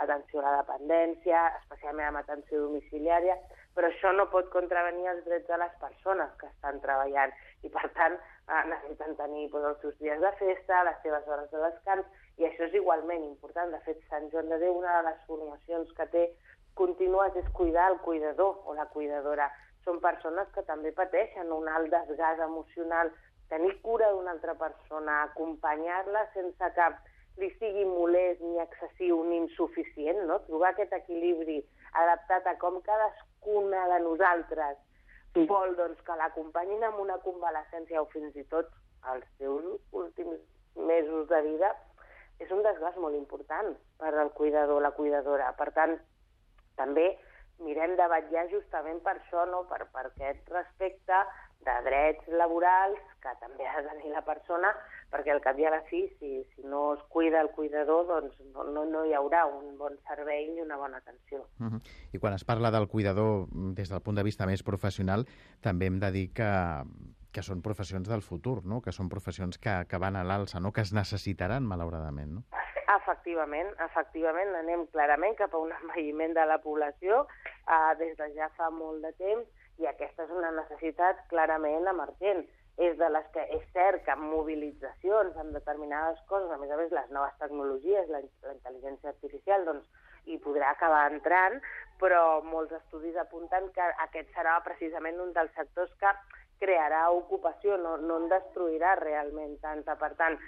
atenció 0.04 0.40
a 0.40 0.46
la 0.46 0.56
dependència, 0.62 1.44
especialment 1.62 2.08
amb 2.08 2.20
atenció 2.22 2.60
domiciliària, 2.64 3.36
però 3.78 3.90
això 3.90 4.10
no 4.14 4.26
pot 4.32 4.48
contravenir 4.50 5.06
els 5.12 5.24
drets 5.26 5.46
de 5.46 5.58
les 5.60 5.74
persones 5.82 6.30
que 6.40 6.48
estan 6.48 6.80
treballant 6.82 7.34
i, 7.62 7.70
per 7.70 7.84
tant, 7.94 8.16
eh, 8.18 8.62
necessiten 8.72 9.14
tenir 9.20 9.46
doncs, 9.52 9.68
els 9.70 9.84
seus 9.84 9.98
dies 10.02 10.20
de 10.24 10.32
festa, 10.40 10.82
les 10.88 10.98
seves 11.04 11.28
hores 11.30 11.50
de 11.52 11.62
descans, 11.62 12.08
i 12.38 12.46
això 12.48 12.66
és 12.66 12.74
igualment 12.80 13.24
important. 13.26 13.70
De 13.74 13.80
fet, 13.86 14.00
Sant 14.10 14.26
Joan 14.32 14.50
de 14.50 14.58
Déu, 14.64 14.76
una 14.80 14.96
de 14.98 15.06
les 15.10 15.22
formacions 15.30 15.94
que 15.98 16.08
té 16.14 16.24
contínues 16.78 17.38
és 17.38 17.48
cuidar 17.58 17.90
el 17.92 17.98
cuidador 18.06 18.62
o 18.64 18.74
la 18.74 18.86
cuidadora. 18.94 19.48
Són 19.86 20.02
persones 20.02 20.50
que 20.54 20.62
també 20.66 20.92
pateixen 20.94 21.50
un 21.54 21.68
alt 21.70 21.90
desgast 21.94 22.42
emocional, 22.44 23.10
tenir 23.48 23.72
cura 23.82 24.10
d'una 24.12 24.34
altra 24.36 24.54
persona, 24.58 25.22
acompanyar-la 25.22 26.26
sense 26.34 26.72
cap 26.76 26.98
li 27.38 27.48
sigui 27.58 27.84
molest, 27.86 28.42
ni 28.42 28.58
excessiu, 28.62 29.22
ni 29.24 29.42
insuficient, 29.44 30.24
no? 30.30 30.40
trobar 30.48 30.72
aquest 30.74 30.92
equilibri 30.96 31.60
adaptat 32.02 32.46
a 32.46 32.56
com 32.58 32.80
cadascuna 32.86 33.86
de 33.94 34.02
nosaltres 34.04 34.78
vol 35.46 35.74
doncs, 35.76 36.00
que 36.06 36.16
l'acompanyin 36.18 36.82
amb 36.84 37.00
una 37.04 37.18
convalescència 37.22 38.02
o 38.02 38.08
fins 38.12 38.34
i 38.36 38.44
tot 38.50 38.70
els 39.12 39.26
seus 39.38 39.64
últims 39.92 40.40
mesos 40.74 41.28
de 41.28 41.40
vida, 41.46 41.74
és 42.42 42.50
un 42.54 42.62
desgast 42.62 42.98
molt 43.02 43.16
important 43.18 43.74
per 43.98 44.12
al 44.14 44.32
cuidador, 44.32 44.82
la 44.82 44.94
cuidadora. 44.96 45.52
Per 45.58 45.70
tant, 45.76 45.96
també 46.78 47.06
mirem 47.62 47.96
de 47.98 48.06
vetllar 48.10 48.46
justament 48.50 49.00
per 49.02 49.16
això, 49.18 49.44
no? 49.50 49.64
per, 49.70 49.84
per 49.94 50.06
aquest 50.06 50.50
respecte 50.54 51.22
de 51.66 51.74
drets 51.86 52.28
laborals 52.40 53.00
que 53.22 53.34
també 53.42 53.66
ha 53.66 53.80
de 53.82 53.88
tenir 53.90 54.14
la 54.14 54.22
persona, 54.26 54.70
perquè 55.12 55.32
al 55.32 55.40
cap 55.44 55.58
i 55.58 55.64
a 55.64 55.72
la 55.72 55.80
fi, 55.88 56.02
si, 56.18 56.42
si 56.54 56.64
no 56.68 56.94
es 56.94 57.02
cuida 57.12 57.40
el 57.40 57.50
cuidador, 57.56 58.06
doncs 58.06 58.40
no, 58.52 58.64
no, 58.64 58.84
no 58.84 59.04
hi 59.06 59.14
haurà 59.16 59.46
un 59.48 59.76
bon 59.78 59.96
servei 60.08 60.48
ni 60.52 60.60
una 60.60 60.76
bona 60.76 60.98
atenció. 60.98 61.46
Uh 61.60 61.72
-huh. 61.72 61.80
I 62.12 62.18
quan 62.18 62.34
es 62.34 62.44
parla 62.44 62.70
del 62.70 62.88
cuidador 62.88 63.48
mm, 63.50 63.74
des 63.74 63.88
del 63.88 64.02
punt 64.02 64.16
de 64.16 64.22
vista 64.22 64.46
més 64.46 64.62
professional, 64.62 65.26
també 65.60 65.86
hem 65.86 65.98
de 65.98 66.10
dir 66.10 66.32
que, 66.32 66.52
que 67.32 67.42
són 67.42 67.62
professions 67.62 68.08
del 68.08 68.22
futur, 68.22 68.64
no? 68.64 68.80
que 68.80 68.92
són 68.92 69.08
professions 69.08 69.58
que, 69.58 69.84
que 69.88 69.98
van 69.98 70.16
a 70.16 70.24
l'alça, 70.24 70.60
no? 70.60 70.72
que 70.72 70.80
es 70.80 70.92
necessitaran, 70.92 71.64
malauradament. 71.64 72.34
No? 72.34 72.42
Efectivament, 72.96 73.68
efectivament, 73.84 74.54
anem 74.56 74.86
clarament 74.92 75.36
cap 75.36 75.54
a 75.54 75.58
un 75.58 75.72
envelliment 75.72 76.34
de 76.34 76.44
la 76.46 76.58
població 76.58 77.26
eh, 77.68 77.94
des 77.98 78.16
de 78.16 78.30
ja 78.34 78.48
fa 78.56 78.70
molt 78.70 79.02
de 79.02 79.12
temps 79.12 79.46
i 79.78 79.86
aquesta 79.86 80.24
és 80.24 80.30
una 80.34 80.50
necessitat 80.56 81.20
clarament 81.32 81.86
emergent. 81.86 82.46
És 82.78 82.94
de 82.98 83.08
les 83.10 83.26
que 83.34 83.42
és 83.56 83.64
cert 83.74 84.04
que 84.06 84.12
amb 84.14 84.28
mobilitzacions, 84.30 85.36
amb 85.36 85.56
determinades 85.56 86.20
coses, 86.30 86.50
a 86.54 86.58
més 86.60 86.70
a 86.70 86.76
més 86.78 86.92
les 86.94 87.08
noves 87.14 87.34
tecnologies, 87.40 88.10
la, 88.12 88.20
la 88.46 88.54
intel·ligència 88.54 89.10
artificial, 89.10 89.64
doncs 89.66 90.06
hi 90.28 90.38
podrà 90.44 90.70
acabar 90.70 91.08
entrant, 91.10 91.58
però 91.98 92.40
molts 92.44 92.76
estudis 92.78 93.16
apunten 93.18 93.70
que 93.74 93.88
aquest 94.06 94.30
serà 94.36 94.58
precisament 94.66 95.18
un 95.24 95.34
dels 95.34 95.54
sectors 95.58 95.90
que 95.98 96.12
crearà 96.62 97.08
ocupació, 97.14 97.76
no, 97.82 97.96
no 97.98 98.22
en 98.22 98.30
destruirà 98.30 98.94
realment 99.00 99.56
tanta. 99.64 99.96
Per 99.98 100.12
tant, 100.20 100.38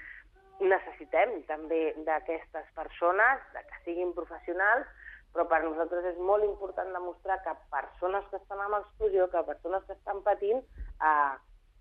necessitem 0.61 1.39
també 1.49 1.83
d'aquestes 2.07 2.67
persones, 2.77 3.45
de 3.55 3.63
que 3.67 3.85
siguin 3.85 4.15
professionals, 4.17 4.87
però 5.35 5.47
per 5.51 5.63
nosaltres 5.63 6.09
és 6.13 6.19
molt 6.19 6.45
important 6.45 6.91
demostrar 6.93 7.39
que 7.45 7.55
persones 7.73 8.27
que 8.31 8.41
estan 8.41 8.63
amb 8.65 8.81
exclusió, 8.81 9.29
que 9.31 9.47
persones 9.47 9.87
que 9.87 9.95
estan 9.95 10.23
patint, 10.27 10.63
eh, 10.99 11.33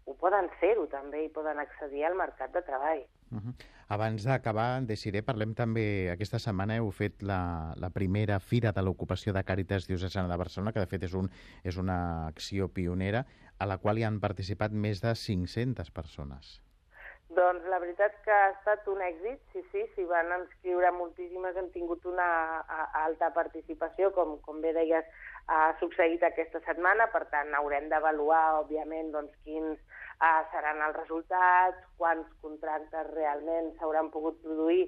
ho 0.10 0.16
poden 0.18 0.48
fer-ho 0.60 0.88
també 0.90 1.26
i 1.26 1.34
poden 1.34 1.60
accedir 1.62 2.06
al 2.08 2.16
mercat 2.18 2.54
de 2.56 2.62
treball. 2.66 3.04
Uh 3.32 3.38
-huh. 3.38 3.54
Abans 3.96 4.24
d'acabar, 4.26 4.82
Desiré, 4.82 5.22
parlem 5.22 5.54
també... 5.54 6.10
Aquesta 6.12 6.40
setmana 6.40 6.78
heu 6.78 6.90
fet 6.92 7.22
la, 7.22 7.74
la 7.78 7.90
primera 7.90 8.40
Fira 8.40 8.72
de 8.72 8.82
l'Ocupació 8.82 9.34
de 9.34 9.44
Càritas 9.44 9.88
Diocesana 9.88 10.28
de 10.32 10.38
Barcelona, 10.38 10.74
que 10.74 10.80
de 10.80 10.88
fet 10.88 11.04
és, 11.04 11.14
un, 11.14 11.30
és 11.64 11.78
una 11.78 12.28
acció 12.28 12.70
pionera, 12.70 13.26
a 13.60 13.66
la 13.66 13.78
qual 13.78 13.98
hi 13.98 14.04
han 14.04 14.20
participat 14.20 14.72
més 14.72 15.02
de 15.02 15.14
500 15.16 15.92
persones. 15.92 16.62
Doncs 17.30 17.66
la 17.70 17.78
veritat 17.78 18.16
que 18.26 18.32
ha 18.32 18.50
estat 18.50 18.88
un 18.90 19.02
èxit, 19.06 19.42
sí, 19.54 19.62
sí, 19.72 19.84
s'hi 19.94 20.06
van 20.10 20.32
inscriure 20.40 20.90
moltíssimes, 20.92 21.56
hem 21.56 21.70
tingut 21.70 22.06
una 22.10 22.30
alta 23.04 23.30
participació, 23.36 24.10
com, 24.16 24.40
com 24.42 24.62
bé 24.62 24.74
deies, 24.74 25.06
ha 25.50 25.62
succeït 25.80 26.24
aquesta 26.26 26.62
setmana, 26.66 27.08
per 27.14 27.24
tant 27.34 27.54
haurem 27.58 27.90
d'avaluar, 27.90 28.62
òbviament, 28.62 29.10
doncs, 29.16 29.34
quins 29.48 29.80
uh, 30.22 30.44
seran 30.54 30.84
els 30.86 30.98
resultats, 31.00 31.82
quants 31.98 32.30
contractes 32.44 33.10
realment 33.16 33.74
s'hauran 33.80 34.12
pogut 34.14 34.38
produir 34.46 34.86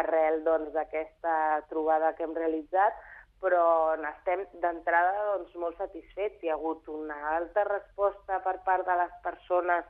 arrel 0.00 0.42
doncs, 0.44 0.72
d'aquesta 0.76 1.34
doncs, 1.34 1.70
trobada 1.72 2.12
que 2.18 2.26
hem 2.26 2.36
realitzat, 2.36 3.00
però 3.42 3.96
n'estem 3.98 4.44
d'entrada 4.62 5.26
doncs, 5.32 5.54
molt 5.58 5.80
satisfets. 5.80 6.42
Hi 6.42 6.52
ha 6.52 6.58
hagut 6.60 6.86
una 6.92 7.18
alta 7.34 7.64
resposta 7.68 8.38
per 8.44 8.58
part 8.66 8.86
de 8.86 8.98
les 9.00 9.16
persones 9.24 9.88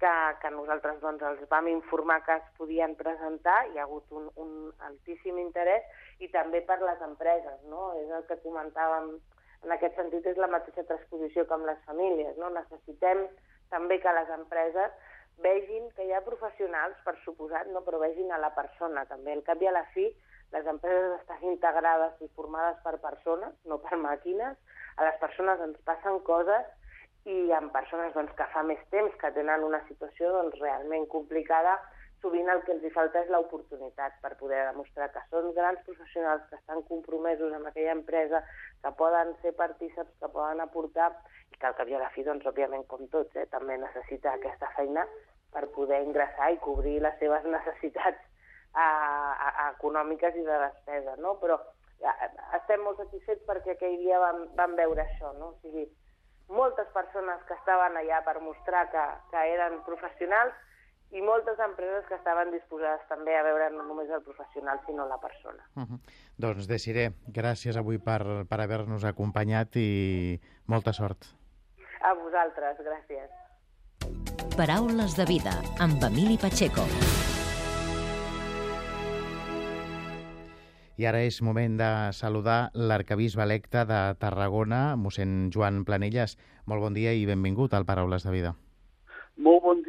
que, 0.00 0.14
que 0.40 0.50
nosaltres 0.52 1.00
doncs, 1.02 1.22
els 1.22 1.44
vam 1.50 1.68
informar 1.72 2.20
que 2.24 2.36
es 2.38 2.48
podien 2.58 2.94
presentar, 2.96 3.58
hi 3.70 3.80
ha 3.80 3.86
hagut 3.86 4.12
un, 4.12 4.28
un 4.42 4.52
altíssim 4.88 5.38
interès, 5.42 5.84
i 6.20 6.28
també 6.32 6.62
per 6.64 6.78
les 6.82 7.02
empreses, 7.04 7.58
no? 7.70 7.90
És 8.00 8.12
el 8.18 8.24
que 8.28 8.38
comentàvem, 8.44 9.16
en 9.66 9.74
aquest 9.74 9.98
sentit 9.98 10.26
és 10.30 10.38
la 10.38 10.50
mateixa 10.52 10.86
transposició 10.86 11.44
amb 11.50 11.66
les 11.66 11.82
famílies, 11.88 12.38
no? 12.38 12.52
Necessitem 12.54 13.26
també 13.74 13.98
que 14.00 14.14
les 14.14 14.30
empreses 14.36 14.94
vegin 15.42 15.90
que 15.96 16.06
hi 16.06 16.14
ha 16.14 16.22
professionals, 16.24 16.96
per 17.04 17.16
suposat, 17.24 17.68
no? 17.74 17.82
però 17.84 18.00
vegin 18.00 18.30
a 18.32 18.40
la 18.40 18.52
persona 18.56 19.04
també. 19.10 19.34
Al 19.34 19.44
cap 19.44 19.60
i 19.62 19.68
a 19.68 19.74
la 19.74 19.84
fi, 19.92 20.06
les 20.54 20.66
empreses 20.70 21.18
estan 21.20 21.44
integrades 21.50 22.22
i 22.24 22.30
formades 22.38 22.78
per 22.84 22.96
persones, 23.02 23.52
no 23.66 23.78
per 23.82 23.98
màquines. 24.00 24.56
A 24.96 25.04
les 25.04 25.18
persones 25.20 25.60
ens 25.60 25.78
passen 25.84 26.20
coses 26.24 26.70
i 27.28 27.50
amb 27.52 27.72
persones 27.74 28.14
doncs, 28.14 28.32
que 28.38 28.46
fa 28.54 28.62
més 28.64 28.80
temps 28.94 29.12
que 29.20 29.32
tenen 29.34 29.66
una 29.66 29.82
situació 29.90 30.30
doncs, 30.38 30.56
realment 30.62 31.08
complicada, 31.12 31.76
sovint 32.22 32.48
el 32.48 32.62
que 32.64 32.72
els 32.74 32.84
hi 32.84 32.90
falta 32.94 33.20
és 33.22 33.30
l'oportunitat 33.32 34.16
per 34.22 34.32
poder 34.40 34.62
demostrar 34.70 35.08
que 35.14 35.22
són 35.30 35.52
grans 35.56 35.82
professionals 35.88 36.44
que 36.50 36.58
estan 36.58 36.82
compromesos 36.90 37.52
amb 37.52 37.70
aquella 37.70 37.96
empresa, 37.98 38.42
que 38.82 38.92
poden 39.00 39.34
ser 39.42 39.52
partíceps, 39.58 40.14
que 40.20 40.30
poden 40.32 40.62
aportar, 40.64 41.10
i 41.52 41.58
que 41.60 41.68
al 41.68 41.76
cap 41.78 41.88
i 41.88 41.96
a 41.96 42.02
la 42.02 42.10
fi, 42.14 42.24
doncs, 42.26 42.46
òbviament, 42.48 42.86
com 42.90 43.06
tots, 43.12 43.36
eh, 43.36 43.46
també 43.52 43.78
necessita 43.80 44.32
aquesta 44.34 44.72
feina 44.78 45.06
per 45.52 45.66
poder 45.76 46.02
ingressar 46.04 46.50
i 46.52 46.62
cobrir 46.64 46.98
les 47.04 47.18
seves 47.20 47.46
necessitats 47.56 48.22
a, 48.72 48.86
a, 48.86 49.50
a 49.50 49.68
econòmiques 49.76 50.36
i 50.36 50.44
de 50.46 50.62
despesa, 50.66 51.16
no? 51.22 51.36
Però 51.42 51.58
ja, 52.02 52.12
estem 52.58 52.82
molt 52.84 53.00
satisfets 53.00 53.44
perquè 53.48 53.76
aquell 53.76 53.96
dia 54.02 54.20
vam, 54.20 54.44
vam 54.58 54.76
veure 54.78 55.04
això, 55.04 55.32
no? 55.38 55.54
O 55.54 55.58
sigui, 55.62 55.86
moltes 56.52 56.88
persones 56.94 57.42
que 57.48 57.56
estaven 57.56 57.96
allà 57.98 58.20
per 58.26 58.38
mostrar 58.40 58.86
que, 58.92 59.04
que 59.32 59.44
eren 59.54 59.80
professionals 59.88 60.54
i 61.14 61.22
moltes 61.22 61.58
empreses 61.62 62.04
que 62.08 62.16
estaven 62.18 62.50
disposades 62.50 63.06
també 63.08 63.36
a 63.38 63.44
veure 63.46 63.70
no 63.74 63.84
només 63.86 64.10
el 64.10 64.22
professional, 64.26 64.80
sinó 64.86 65.06
la 65.06 65.18
persona. 65.22 65.62
Uh 65.76 65.82
-huh. 65.82 65.98
Doncs, 66.36 66.66
Desiré, 66.66 67.12
gràcies 67.26 67.76
avui 67.76 67.98
per, 67.98 68.46
per 68.48 68.60
haver-nos 68.60 69.04
acompanyat 69.04 69.76
i 69.76 70.40
molta 70.66 70.92
sort. 70.92 71.24
A 72.00 72.14
vosaltres, 72.14 72.76
gràcies. 72.78 73.30
Paraules 74.56 75.16
de 75.16 75.24
vida, 75.24 75.52
amb 75.78 76.02
Emili 76.02 76.38
Pacheco. 76.38 76.84
I 80.96 81.04
ara 81.04 81.20
és 81.20 81.42
moment 81.42 81.76
de 81.76 82.12
saludar 82.12 82.70
l'arcabisbe 82.72 83.42
electe 83.42 83.84
de 83.84 84.14
Tarragona, 84.18 84.96
mossèn 84.96 85.50
Joan 85.52 85.84
Planelles. 85.84 86.38
Molt 86.64 86.80
bon 86.80 86.94
dia 86.94 87.12
i 87.12 87.26
benvingut 87.26 87.74
al 87.74 87.84
Paraules 87.84 88.24
de 88.24 88.30
Vida. 88.30 88.54
Molt 89.36 89.62
bon. 89.62 89.85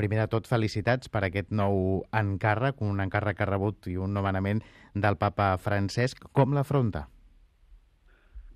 Primer 0.00 0.22
de 0.22 0.30
tot, 0.32 0.46
felicitats 0.48 1.10
per 1.12 1.20
aquest 1.26 1.50
nou 1.52 1.74
encàrrec, 2.16 2.78
un 2.80 3.02
encàrrec 3.04 3.36
que 3.36 3.44
ha 3.44 3.48
rebut 3.50 3.88
i 3.92 3.98
un 4.00 4.14
nomenament 4.16 4.62
del 5.04 5.18
papa 5.20 5.48
Francesc. 5.60 6.22
Com 6.32 6.54
l'afronta? 6.56 7.02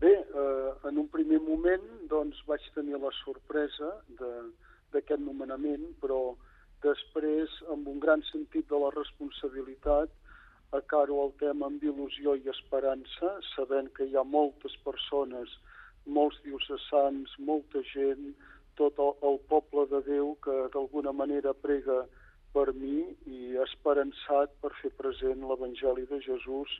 Bé, 0.00 0.12
eh, 0.14 0.70
en 0.88 1.02
un 1.02 1.10
primer 1.12 1.42
moment 1.44 1.84
doncs, 2.08 2.40
vaig 2.48 2.64
tenir 2.78 2.96
la 3.02 3.12
sorpresa 3.18 3.90
d'aquest 4.16 5.20
nomenament, 5.20 5.84
però 6.00 6.32
després, 6.86 7.52
amb 7.76 7.92
un 7.92 8.00
gran 8.00 8.24
sentit 8.30 8.72
de 8.72 8.80
la 8.80 8.88
responsabilitat, 8.96 10.16
acaro 10.80 11.20
el 11.26 11.36
tema 11.44 11.68
amb 11.68 11.84
il·lusió 11.84 12.38
i 12.40 12.48
esperança, 12.56 13.36
sabent 13.52 13.92
que 13.92 14.08
hi 14.08 14.16
ha 14.16 14.24
moltes 14.24 14.80
persones, 14.88 15.52
molts 16.06 16.40
diocesans, 16.48 17.36
molta 17.52 17.84
gent, 17.92 18.32
tot 18.78 18.98
el, 18.98 19.14
el 19.30 19.40
poble 19.50 19.86
de 19.92 20.02
Déu 20.08 20.34
que 20.44 20.54
d'alguna 20.74 21.12
manera 21.12 21.54
prega 21.54 22.04
per 22.54 22.72
mi 22.74 23.00
i 23.26 23.56
esperançat 23.64 24.52
per 24.62 24.70
fer 24.80 24.92
present 24.98 25.42
l'Evangeli 25.42 26.06
de 26.10 26.20
Jesús 26.22 26.76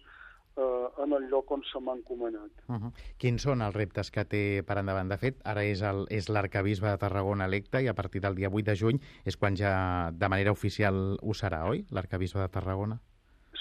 eh, 0.56 1.02
en 1.02 1.16
el 1.18 1.26
lloc 1.30 1.50
on 1.50 1.64
se 1.70 1.80
m'ha 1.80 1.96
encomanat. 1.98 2.52
Uh 2.68 2.76
-huh. 2.76 2.92
Quins 3.18 3.42
són 3.42 3.62
els 3.62 3.74
reptes 3.74 4.10
que 4.10 4.24
té 4.24 4.62
per 4.62 4.78
endavant? 4.78 5.08
De 5.08 5.18
fet, 5.18 5.40
ara 5.44 5.64
és 5.64 6.28
l'arcabisbe 6.28 6.88
de 6.90 6.98
Tarragona 6.98 7.46
electe 7.46 7.82
i 7.82 7.88
a 7.88 7.94
partir 7.94 8.20
del 8.20 8.34
dia 8.34 8.48
8 8.48 8.64
de 8.70 8.76
juny 8.76 9.00
és 9.24 9.36
quan 9.36 9.56
ja 9.56 10.10
de 10.12 10.28
manera 10.28 10.52
oficial 10.52 11.18
ho 11.22 11.34
serà, 11.34 11.68
oi? 11.68 11.84
L'arcabisbe 11.90 12.40
de 12.40 12.48
Tarragona? 12.48 13.00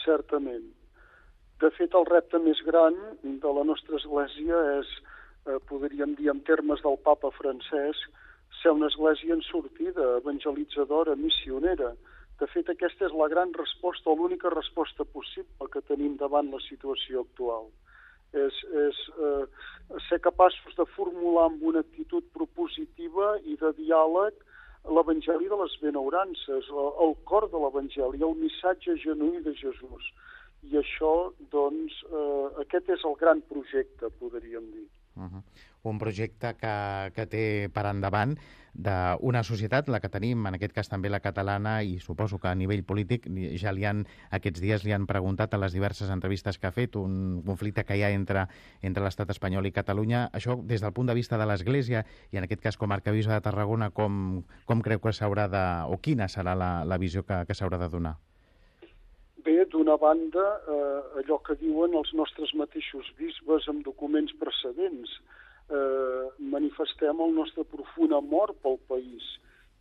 certament. 0.03 0.65
De 1.61 1.69
fet, 1.77 1.95
el 1.95 2.07
repte 2.09 2.39
més 2.43 2.59
gran 2.67 2.97
de 3.23 3.53
la 3.57 3.63
nostra 3.63 3.97
església 3.99 4.59
és, 4.79 4.89
eh, 5.47 5.59
podríem 5.69 6.15
dir 6.15 6.29
en 6.29 6.41
termes 6.41 6.81
del 6.83 6.97
papa 7.03 7.31
francès, 7.31 7.97
ser 8.63 8.71
una 8.71 8.87
església 8.87 9.35
en 9.35 9.43
sortida, 9.43 10.17
evangelitzadora, 10.23 11.15
missionera. 11.15 11.91
De 12.39 12.47
fet, 12.49 12.69
aquesta 12.71 13.05
és 13.09 13.15
la 13.19 13.27
gran 13.29 13.51
resposta, 13.53 14.09
o 14.09 14.15
l'única 14.17 14.49
resposta 14.53 15.05
possible 15.05 15.69
que 15.73 15.83
tenim 15.89 16.15
davant 16.17 16.49
la 16.51 16.61
situació 16.65 17.27
actual. 17.27 17.67
És, 18.33 18.55
és 18.87 19.01
eh, 19.27 19.43
ser 20.07 20.17
capaços 20.25 20.73
de 20.79 20.87
formular 20.95 21.49
amb 21.51 21.61
una 21.69 21.83
actitud 21.85 22.25
propositiva 22.33 23.35
i 23.45 23.59
de 23.61 23.69
diàleg 23.77 24.39
l'Evangeli 24.89 25.51
de 25.51 25.59
les 25.59 25.75
benaurances, 25.83 26.71
el 27.05 27.13
cor 27.29 27.47
de 27.51 27.61
l'Evangeli, 27.61 28.23
el 28.25 28.35
missatge 28.41 28.97
genuí 29.03 29.43
de 29.45 29.53
Jesús. 29.59 30.09
I 30.63 30.79
això, 30.79 31.13
doncs, 31.51 32.01
eh, 32.09 32.49
aquest 32.65 32.89
és 32.97 33.05
el 33.05 33.15
gran 33.21 33.45
projecte, 33.51 34.09
podríem 34.19 34.71
dir. 34.73 34.87
Uh 35.15 35.23
-huh. 35.23 35.43
Un 35.83 35.99
projecte 35.99 36.55
que, 36.55 37.11
que 37.13 37.25
té 37.27 37.69
per 37.69 37.85
endavant 37.85 38.37
d'una 38.73 39.43
societat, 39.43 39.87
la 39.87 39.99
que 39.99 40.09
tenim, 40.09 40.47
en 40.47 40.55
aquest 40.55 40.73
cas 40.73 40.89
també 40.89 41.09
la 41.09 41.19
catalana, 41.19 41.83
i 41.83 41.99
suposo 41.99 42.39
que 42.39 42.47
a 42.47 42.55
nivell 42.55 42.83
polític 42.83 43.27
ja 43.61 43.71
li 43.71 43.85
han, 43.85 44.07
aquests 44.31 44.59
dies 44.59 44.83
li 44.83 44.91
han 44.93 45.05
preguntat 45.05 45.53
a 45.53 45.57
les 45.57 45.73
diverses 45.73 46.09
entrevistes 46.09 46.57
que 46.57 46.67
ha 46.67 46.71
fet 46.71 46.95
un 46.95 47.43
conflicte 47.45 47.83
que 47.83 47.97
hi 47.97 48.03
ha 48.03 48.09
entre, 48.09 48.47
entre 48.81 49.03
l'estat 49.03 49.29
espanyol 49.29 49.65
i 49.65 49.71
Catalunya. 49.71 50.29
Això, 50.33 50.57
des 50.63 50.81
del 50.81 50.93
punt 50.93 51.07
de 51.07 51.13
vista 51.13 51.37
de 51.37 51.45
l'Església, 51.45 52.05
i 52.31 52.37
en 52.37 52.43
aquest 52.43 52.61
cas 52.61 52.77
com 52.77 52.91
a 52.91 52.95
arcabisbe 52.95 53.33
de 53.33 53.41
Tarragona, 53.41 53.91
com, 53.91 54.43
com 54.65 54.81
creu 54.81 54.99
que 54.99 55.13
s'haurà 55.13 55.47
de... 55.47 55.93
o 55.93 55.97
quina 56.01 56.27
serà 56.27 56.55
la, 56.55 56.83
la 56.85 56.97
visió 56.97 57.23
que, 57.23 57.45
que 57.45 57.53
s'haurà 57.53 57.77
de 57.77 57.89
donar? 57.89 58.17
Bé, 59.43 59.65
d'una 59.65 59.97
banda, 59.97 60.43
eh, 60.73 61.19
allò 61.19 61.37
que 61.43 61.55
diuen 61.59 61.95
els 61.99 62.11
nostres 62.15 62.53
mateixos 62.55 63.09
bisbes 63.19 63.65
amb 63.67 63.83
documents 63.83 64.31
precedents, 64.39 65.17
eh, 65.67 66.25
manifestem 66.53 67.19
el 67.25 67.33
nostre 67.39 67.65
profund 67.73 68.15
amor 68.15 68.53
pel 68.63 68.77
país. 68.87 69.25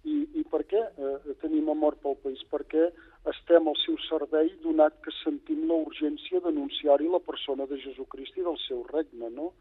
I, 0.03 0.17
i 0.41 0.43
per 0.51 0.65
què 0.67 0.83
eh, 0.83 1.37
tenim 1.45 1.71
amor 1.71 1.95
pel 2.03 2.19
país? 2.25 2.43
Perquè 2.51 2.89
estem 3.35 3.71
al 3.71 3.79
seu 3.85 4.01
servei 4.09 4.51
donat 4.67 4.99
que 5.05 5.15
sentim 5.21 5.69
la 5.71 5.79
urgència 5.85 6.43
d'anunciar-hi 6.43 7.07
la 7.13 7.23
persona 7.23 7.69
de 7.71 7.79
Jesucrist 7.87 8.43
i 8.43 8.49
del 8.49 8.59
seu 8.67 8.83
regne, 8.91 9.31
no? 9.31 9.53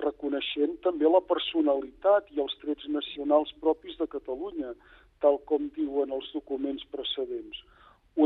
reconeixent 0.00 0.80
també 0.82 1.06
la 1.06 1.20
personalitat 1.22 2.32
i 2.32 2.40
els 2.42 2.56
trets 2.64 2.88
nacionals 2.96 3.52
propis 3.60 4.00
de 4.00 4.08
Catalunya, 4.10 4.72
tal 5.20 5.38
com 5.50 5.68
diuen 5.76 6.10
els 6.16 6.32
documents 6.32 6.82
precedents. 6.90 7.60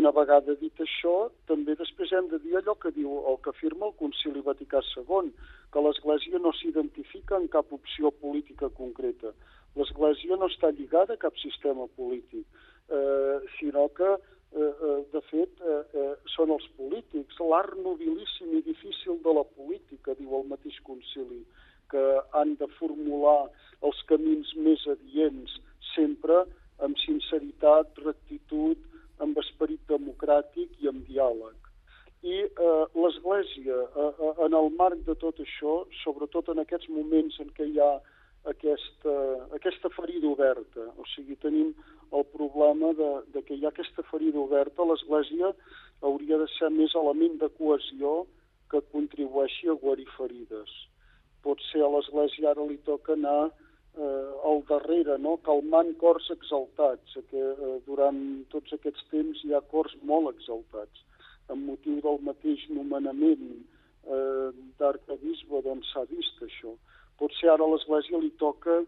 Una 0.09 0.23
vegada 0.25 0.55
dit 0.57 0.79
això, 0.81 1.29
també 1.45 1.75
després 1.77 2.13
hem 2.17 2.31
de 2.31 2.39
dir 2.41 2.55
allò 2.57 2.73
que 2.81 2.89
diu 2.97 3.11
el 3.29 3.35
que 3.45 3.51
afirma 3.53 3.91
el 3.91 3.97
Concili 3.99 4.41
Vaticà 4.47 4.81
II, 4.97 5.29
que 5.75 5.83
l'Església 5.85 6.41
no 6.41 6.53
s'identifica 6.57 7.37
en 7.37 7.45
cap 7.53 7.75
opció 7.77 8.09
política 8.23 8.71
concreta. 8.79 9.35
L'Església 9.77 10.41
no 10.41 10.49
està 10.49 10.73
lligada 10.73 11.13
a 11.13 11.21
cap 11.27 11.37
sistema 11.43 11.85
polític, 12.01 12.47
eh, 12.89 13.37
sinó 13.59 13.85
que, 14.01 14.09
eh, 14.17 14.73
eh, 14.89 14.97
de 15.13 15.25
fet, 15.29 15.61
eh, 15.61 15.85
eh, 15.93 16.17
són 16.39 16.57
els 16.57 16.67
polítics, 16.81 17.37
l'art 17.53 17.77
nobilíssim 17.77 18.57
i 18.57 18.65
difícil 18.73 19.21
de 19.29 19.39
la 19.43 19.45
política, 19.45 20.17
diu 20.17 20.41
el 20.41 20.49
mateix 20.49 20.81
Concili, 20.89 21.45
que 21.93 22.07
han 22.33 22.57
de 22.57 22.73
formular 22.81 23.51
els 23.83 24.01
camins 24.09 24.57
més 24.57 24.89
adients, 24.89 25.61
sempre 25.95 26.47
amb 26.81 26.97
sinceritat, 26.97 27.93
rectitud, 28.09 28.79
amb 29.25 29.39
esperit 29.43 29.81
democràtic 29.91 30.77
i 30.83 30.91
amb 30.91 31.07
diàleg. 31.09 31.57
I 32.23 32.37
eh, 32.45 32.85
l'Església, 32.99 33.77
eh, 33.79 34.07
eh, 34.11 34.33
en 34.47 34.55
el 34.59 34.71
marc 34.79 35.05
de 35.07 35.15
tot 35.23 35.39
això, 35.45 35.85
sobretot 36.03 36.49
en 36.51 36.63
aquests 36.65 36.91
moments 36.91 37.39
en 37.45 37.53
què 37.55 37.69
hi 37.69 37.79
ha 37.79 37.93
aquesta, 38.51 39.15
aquesta 39.55 39.91
ferida 39.95 40.27
oberta, 40.31 40.89
o 40.99 41.07
sigui, 41.15 41.37
tenim 41.43 41.71
el 42.17 42.25
problema 42.35 42.93
de, 42.99 43.11
de 43.35 43.43
que 43.47 43.55
hi 43.55 43.67
ha 43.67 43.71
aquesta 43.71 44.03
ferida 44.11 44.41
oberta, 44.41 44.87
l'Església 44.87 45.53
hauria 46.03 46.39
de 46.43 46.49
ser 46.57 46.71
més 46.75 46.95
element 46.99 47.39
de 47.43 47.51
cohesió 47.59 48.25
que 48.71 48.83
contribueixi 48.95 49.71
a 49.71 49.79
guarir 49.83 50.09
ferides. 50.17 50.73
Potser 51.45 51.83
a 51.85 51.91
l'Església 51.93 52.51
ara 52.53 52.67
li 52.67 52.79
toca 52.87 53.15
anar 53.15 53.51
eh, 53.97 54.29
al 54.51 54.63
darrere, 54.69 55.19
no? 55.19 55.37
calmant 55.47 55.95
cors 56.03 56.29
exaltats, 56.35 57.17
que 57.31 57.43
eh, 57.51 57.75
durant 57.87 58.21
tots 58.53 58.75
aquests 58.77 59.05
temps 59.13 59.45
hi 59.45 59.55
ha 59.55 59.65
cors 59.73 59.95
molt 60.11 60.33
exaltats, 60.35 61.05
amb 61.49 61.65
motiu 61.71 62.01
del 62.05 62.19
mateix 62.29 62.65
nomenament 62.71 63.45
eh, 63.55 64.49
d'arcabisbe, 64.81 65.63
doncs 65.67 65.93
s'ha 65.93 66.05
vist 66.11 66.43
això. 66.45 66.75
Potser 67.19 67.53
ara 67.53 67.67
a 67.67 67.71
l'Església 67.73 68.21
li 68.23 68.33
toca 68.41 68.83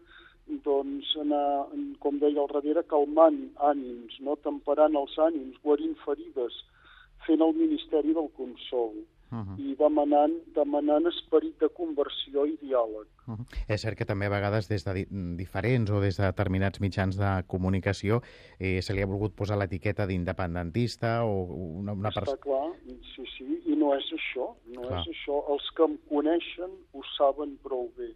doncs, 0.65 1.15
anar, 1.21 1.69
com 2.03 2.19
deia 2.19 2.41
al 2.43 2.51
darrere, 2.51 2.83
calmant 2.91 3.39
ànims, 3.71 4.19
no? 4.25 4.35
temperant 4.43 4.97
els 4.99 5.17
ànims, 5.29 5.59
guarint 5.63 5.97
ferides, 6.05 6.61
fent 7.25 7.43
el 7.45 7.57
ministeri 7.57 8.13
del 8.17 8.29
consol 8.37 8.95
uh 9.31 9.37
-huh. 9.37 9.57
i 9.59 9.75
demanant, 9.75 10.33
demanant 10.55 11.07
esperit 11.07 11.59
de 11.59 11.69
conversió 11.69 12.45
i 12.45 12.57
diàleg. 12.61 13.07
Uh 13.27 13.35
-huh. 13.35 13.45
És 13.67 13.81
cert 13.81 13.97
que 13.97 14.05
també 14.05 14.25
a 14.25 14.29
vegades 14.29 14.67
des 14.67 14.83
de 14.83 14.93
di 14.93 15.05
diferents 15.37 15.89
o 15.91 15.99
des 15.99 16.17
de 16.17 16.23
determinats 16.23 16.79
mitjans 16.79 17.17
de 17.17 17.43
comunicació 17.47 18.21
eh, 18.59 18.81
se 18.81 18.93
li 18.93 19.01
ha 19.01 19.05
volgut 19.05 19.33
posar 19.35 19.57
l'etiqueta 19.57 20.05
d'independentista 20.05 21.23
o 21.23 21.43
una, 21.81 21.93
una 21.93 22.11
persona... 22.11 22.37
Està 22.37 22.43
clar, 22.43 22.71
sí, 23.15 23.23
sí, 23.37 23.61
i 23.65 23.75
no 23.75 23.95
és 23.95 24.07
això, 24.11 24.55
no 24.75 24.81
clar. 24.81 25.01
és 25.01 25.07
això. 25.07 25.35
Els 25.53 25.71
que 25.75 25.83
em 25.83 25.97
coneixen 26.09 26.71
ho 26.93 27.01
saben 27.17 27.57
prou 27.63 27.91
bé. 27.97 28.13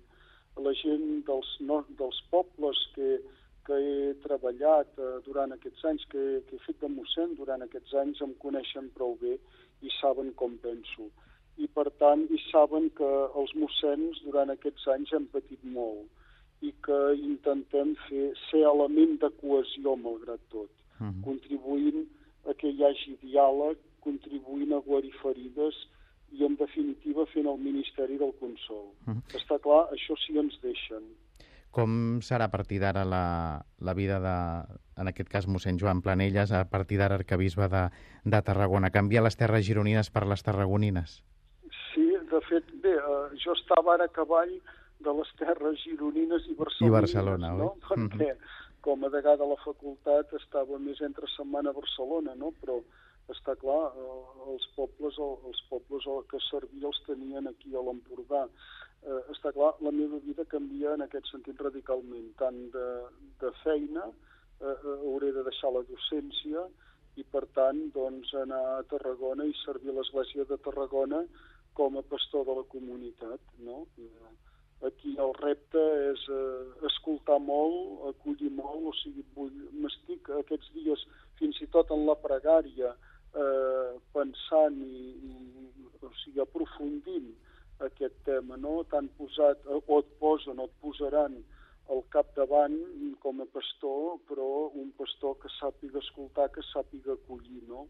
La 0.58 0.74
gent 0.74 1.24
dels, 1.26 1.58
no, 1.60 1.86
dels 1.98 2.22
pobles 2.30 2.78
que, 2.96 3.20
que 3.66 3.74
he 3.74 4.14
treballat 4.24 4.88
eh, 4.98 5.20
durant 5.26 5.52
aquests 5.52 5.86
anys, 5.86 6.06
que, 6.12 6.42
que 6.48 6.56
he 6.56 6.66
fet 6.68 6.80
de 6.82 6.88
mossèn 6.88 7.36
durant 7.36 7.62
aquests 7.62 7.94
anys, 7.94 8.22
em 8.22 8.34
coneixen 8.34 8.90
prou 8.96 9.18
bé 9.22 9.38
i 9.82 9.90
saben 10.00 10.34
com 10.40 10.58
penso. 10.64 11.10
I, 11.58 11.68
per 11.68 11.88
tant, 12.02 12.26
i 12.36 12.40
saben 12.50 12.90
que 12.98 13.10
els 13.40 13.54
mossens 13.56 14.20
durant 14.26 14.52
aquests 14.52 14.88
anys 14.96 15.14
hem 15.16 15.28
patit 15.32 15.64
molt 15.64 16.66
i 16.68 16.72
que 16.86 17.00
intentem 17.20 17.94
fer, 18.08 18.26
ser 18.48 18.64
element 18.68 19.18
de 19.24 19.30
cohesió 19.42 19.96
malgrat 19.96 20.42
tot, 20.52 20.72
uh 21.00 21.04
mhm. 21.04 21.12
-huh. 21.12 21.24
contribuint 21.28 22.08
a 22.50 22.54
que 22.54 22.70
hi 22.70 22.84
hagi 22.84 23.18
diàleg, 23.24 23.78
contribuint 24.00 24.74
a 24.74 24.80
guarir 24.88 25.14
ferides 25.22 25.76
i, 26.32 26.44
en 26.46 26.56
definitiva, 26.56 27.26
fent 27.26 27.48
el 27.48 27.60
Ministeri 27.70 28.18
del 28.18 28.34
Consol. 28.40 28.88
Uh 28.88 29.12
mhm. 29.12 29.18
-huh. 29.18 29.38
Està 29.40 29.60
clar, 29.60 29.84
això 29.96 30.16
sí 30.26 30.38
ens 30.38 30.56
deixen. 30.62 31.04
Com 31.76 32.22
serà 32.24 32.48
a 32.48 32.54
partir 32.54 32.80
d'ara 32.80 33.04
la, 33.04 33.26
la 33.84 33.94
vida 33.98 34.22
de, 34.24 34.36
en 35.02 35.12
aquest 35.12 35.30
cas, 35.32 35.48
mossèn 35.52 35.80
Joan 35.82 36.02
Planelles, 36.06 36.54
a 36.56 36.64
partir 36.72 37.00
d'ara 37.02 37.18
arcabisbe 37.20 37.68
de, 37.72 37.84
de 38.24 38.42
Tarragona? 38.48 38.94
Canvia 38.96 39.24
les 39.26 39.36
terres 39.36 39.66
gironines 39.68 40.10
per 40.10 40.24
les 40.32 40.46
tarragonines? 40.46 41.18
Sí, 41.92 42.06
de 42.32 42.42
fet, 42.48 42.72
bé, 42.84 42.96
uh, 42.96 43.28
jo 43.44 43.58
estava 43.60 43.98
ara 43.98 44.08
a 44.08 44.14
cavall 44.16 44.54
de 45.04 45.16
les 45.20 45.34
terres 45.42 45.82
gironines 45.84 46.48
i 46.48 46.56
barcelonines, 46.56 46.88
I 46.88 46.96
Barcelona, 46.96 47.52
no? 47.60 47.74
Oi? 47.74 47.82
Perquè, 47.90 48.06
mm 48.06 48.38
-hmm. 48.38 48.62
com 48.88 49.04
a 49.04 49.10
degà 49.18 49.36
de 49.36 49.48
la 49.52 49.60
facultat, 49.66 50.34
estava 50.40 50.80
més 50.80 51.02
entre 51.02 51.28
setmana 51.36 51.70
a 51.70 51.80
Barcelona, 51.82 52.36
no? 52.36 52.54
Però 52.62 52.80
està 53.34 53.56
clar, 53.62 53.92
eh, 53.98 54.52
els 54.54 54.66
pobles, 54.76 55.18
els 55.20 55.62
pobles 55.70 56.06
que 56.30 56.40
servia 56.50 56.88
els 56.88 57.02
tenien 57.08 57.48
aquí 57.48 57.76
a 57.76 57.82
l'Empordà. 57.82 58.48
Eh, 59.06 59.22
està 59.30 59.52
clar, 59.54 59.74
la 59.86 59.92
meva 59.94 60.18
vida 60.24 60.48
canvia 60.50 60.96
en 60.98 61.04
aquest 61.06 61.28
sentit 61.30 61.60
radicalment, 61.62 62.32
tant 62.40 62.56
de, 62.74 62.86
de 63.42 63.52
feina, 63.62 64.08
eh, 64.10 64.72
eh, 64.72 64.96
hauré 64.96 65.30
de 65.36 65.44
deixar 65.46 65.70
la 65.76 65.84
docència 65.90 66.64
i 67.22 67.26
per 67.36 67.44
tant 67.58 67.84
doncs, 67.94 68.34
anar 68.42 68.64
a 68.72 68.82
Tarragona 68.90 69.46
i 69.46 69.54
servir 69.62 69.94
l'Església 69.94 70.48
de 70.50 70.58
Tarragona 70.66 71.22
com 71.78 72.00
a 72.00 72.04
pastor 72.10 72.48
de 72.50 72.58
la 72.58 72.66
comunitat. 72.74 73.46
No? 73.68 73.86
Eh, 74.02 74.34
aquí 74.90 75.14
el 75.22 75.38
repte 75.38 75.86
és 76.10 76.26
eh, 76.34 76.66
escoltar 76.90 77.38
molt, 77.46 78.10
acollir 78.10 78.52
molt, 78.58 78.90
o 78.90 78.98
sigui, 79.04 79.24
m'estic 79.86 80.34
aquests 80.42 80.74
dies 80.76 81.06
fins 81.40 81.62
i 81.62 81.70
tot 81.78 81.94
en 81.94 82.08
la 82.10 82.18
pregària, 82.26 82.96
eh, 83.38 83.90
pensant 84.18 84.82
i, 84.82 85.08
i 85.30 86.00
o 86.02 86.16
sigui, 86.24 86.42
aprofundint 86.42 87.36
aquest 87.84 88.16
tema, 88.26 88.58
no? 88.58 88.84
T'han 88.92 89.10
posat, 89.20 89.62
o 89.68 90.00
et 90.00 90.10
posen 90.20 90.60
o 90.60 90.68
et 90.70 90.76
posaran 90.82 91.38
al 91.94 92.02
capdavant 92.10 92.76
com 93.22 93.42
a 93.42 93.48
pastor, 93.54 94.18
però 94.30 94.72
un 94.74 94.92
pastor 94.98 95.38
que 95.42 95.52
sàpiga 95.60 96.02
escoltar, 96.02 96.50
que 96.56 96.64
sàpiga 96.72 97.14
acollir, 97.14 97.62
no? 97.70 97.86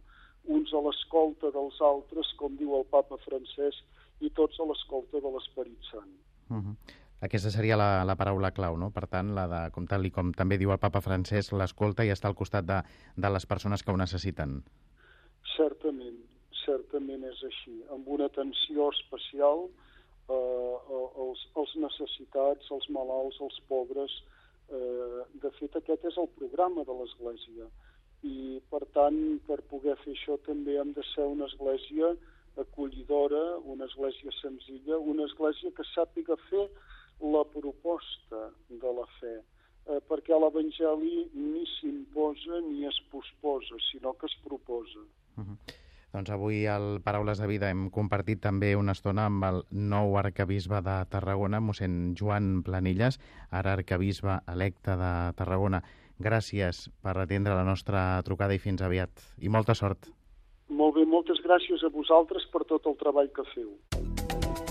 Uns 0.51 0.73
a 0.73 0.81
l'escolta 0.83 1.49
dels 1.53 1.79
altres, 1.81 2.33
com 2.39 2.57
diu 2.59 2.75
el 2.77 2.85
papa 2.91 3.17
francès, 3.23 3.79
i 4.21 4.29
tots 4.35 4.59
a 4.59 4.67
l'escolta 4.67 5.21
de 5.21 5.31
l'Esperit 5.31 5.91
Sant. 5.91 6.11
Uh 6.49 6.57
-huh. 6.57 6.75
Aquesta 7.21 7.49
seria 7.49 7.77
la, 7.77 8.03
la 8.03 8.15
paraula 8.15 8.51
clau, 8.51 8.77
no? 8.77 8.91
Per 8.91 9.07
tant, 9.07 9.33
la 9.35 9.47
de, 9.47 9.71
com 9.71 9.87
tal 9.87 10.05
i 10.05 10.11
com 10.11 10.31
també 10.33 10.57
diu 10.57 10.71
el 10.71 10.79
papa 10.79 11.01
francès, 11.01 11.51
l'escolta 11.51 12.05
i 12.05 12.11
està 12.11 12.27
al 12.27 12.35
costat 12.35 12.65
de, 12.65 12.81
de 13.15 13.29
les 13.29 13.45
persones 13.45 13.83
que 13.83 13.91
ho 13.91 13.97
necessiten. 13.97 14.63
Certament, 15.55 16.24
certament 16.65 17.23
és 17.31 17.41
així, 17.49 17.75
amb 17.95 18.07
una 18.17 18.29
atenció 18.31 18.89
especial 18.93 19.67
eh, 20.29 20.75
als, 21.25 21.43
als 21.55 21.75
necessitats, 21.87 22.71
als 22.71 22.87
malalts, 22.89 23.41
als 23.41 23.59
pobres. 23.69 24.13
Eh, 24.73 25.25
de 25.41 25.51
fet, 25.59 25.75
aquest 25.77 26.07
és 26.09 26.17
el 26.17 26.29
programa 26.39 26.85
de 26.87 26.93
l'Església 26.99 27.69
i, 28.25 28.61
per 28.71 28.81
tant, 28.97 29.19
per 29.45 29.59
poder 29.69 29.97
fer 30.01 30.15
això 30.15 30.39
també 30.47 30.79
hem 30.81 30.95
de 30.97 31.03
ser 31.13 31.27
una 31.29 31.45
església 31.51 32.15
acollidora, 32.57 33.43
una 33.73 33.85
església 33.85 34.31
senzilla, 34.41 34.97
una 34.97 35.27
església 35.29 35.71
que 35.75 35.85
sàpiga 35.91 36.37
fer 36.49 36.65
la 37.21 37.43
proposta 37.51 38.49
de 38.69 38.93
la 38.99 39.05
fe, 39.19 39.35
eh, 39.37 40.01
perquè 40.09 40.39
l'Evangeli 40.39 41.27
ni 41.35 41.65
s'imposa 41.75 42.61
ni 42.69 42.87
es 42.89 42.99
posposa, 43.11 43.77
sinó 43.91 44.15
que 44.17 44.25
es 44.31 44.37
proposa. 44.43 45.03
Uh 45.37 45.43
-huh. 45.43 45.84
Doncs 46.15 46.31
avui 46.31 46.63
al 46.63 47.01
Paraules 47.03 47.41
de 47.43 47.47
Vida 47.49 47.67
hem 47.67 47.89
compartit 47.91 48.39
també 48.39 48.69
una 48.79 48.93
estona 48.95 49.25
amb 49.27 49.43
el 49.43 49.57
nou 49.75 50.13
arcabisbe 50.15 50.79
de 50.79 50.93
Tarragona, 51.11 51.59
mossèn 51.59 52.13
Joan 52.15 52.61
Planilles, 52.63 53.17
ara 53.51 53.73
arcabisbe 53.75 54.37
electe 54.53 54.95
de 54.95 55.09
Tarragona. 55.35 55.81
Gràcies 56.23 56.85
per 57.03 57.17
atendre 57.19 57.57
la 57.59 57.67
nostra 57.67 58.05
trucada 58.23 58.55
i 58.55 58.63
fins 58.63 58.79
aviat. 58.79 59.11
I 59.43 59.51
molta 59.51 59.75
sort. 59.75 60.07
Molt 60.71 60.95
bé, 60.95 61.03
moltes 61.03 61.43
gràcies 61.43 61.83
a 61.83 61.91
vosaltres 61.91 62.47
per 62.47 62.63
tot 62.63 62.87
el 62.87 62.95
treball 63.03 63.27
que 63.35 63.43
feu. 63.51 63.75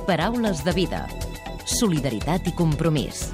Paraules 0.09 0.64
de 0.64 0.72
Vida. 0.72 1.04
Solidaritat 1.76 2.48
i 2.48 2.57
compromís. 2.57 3.28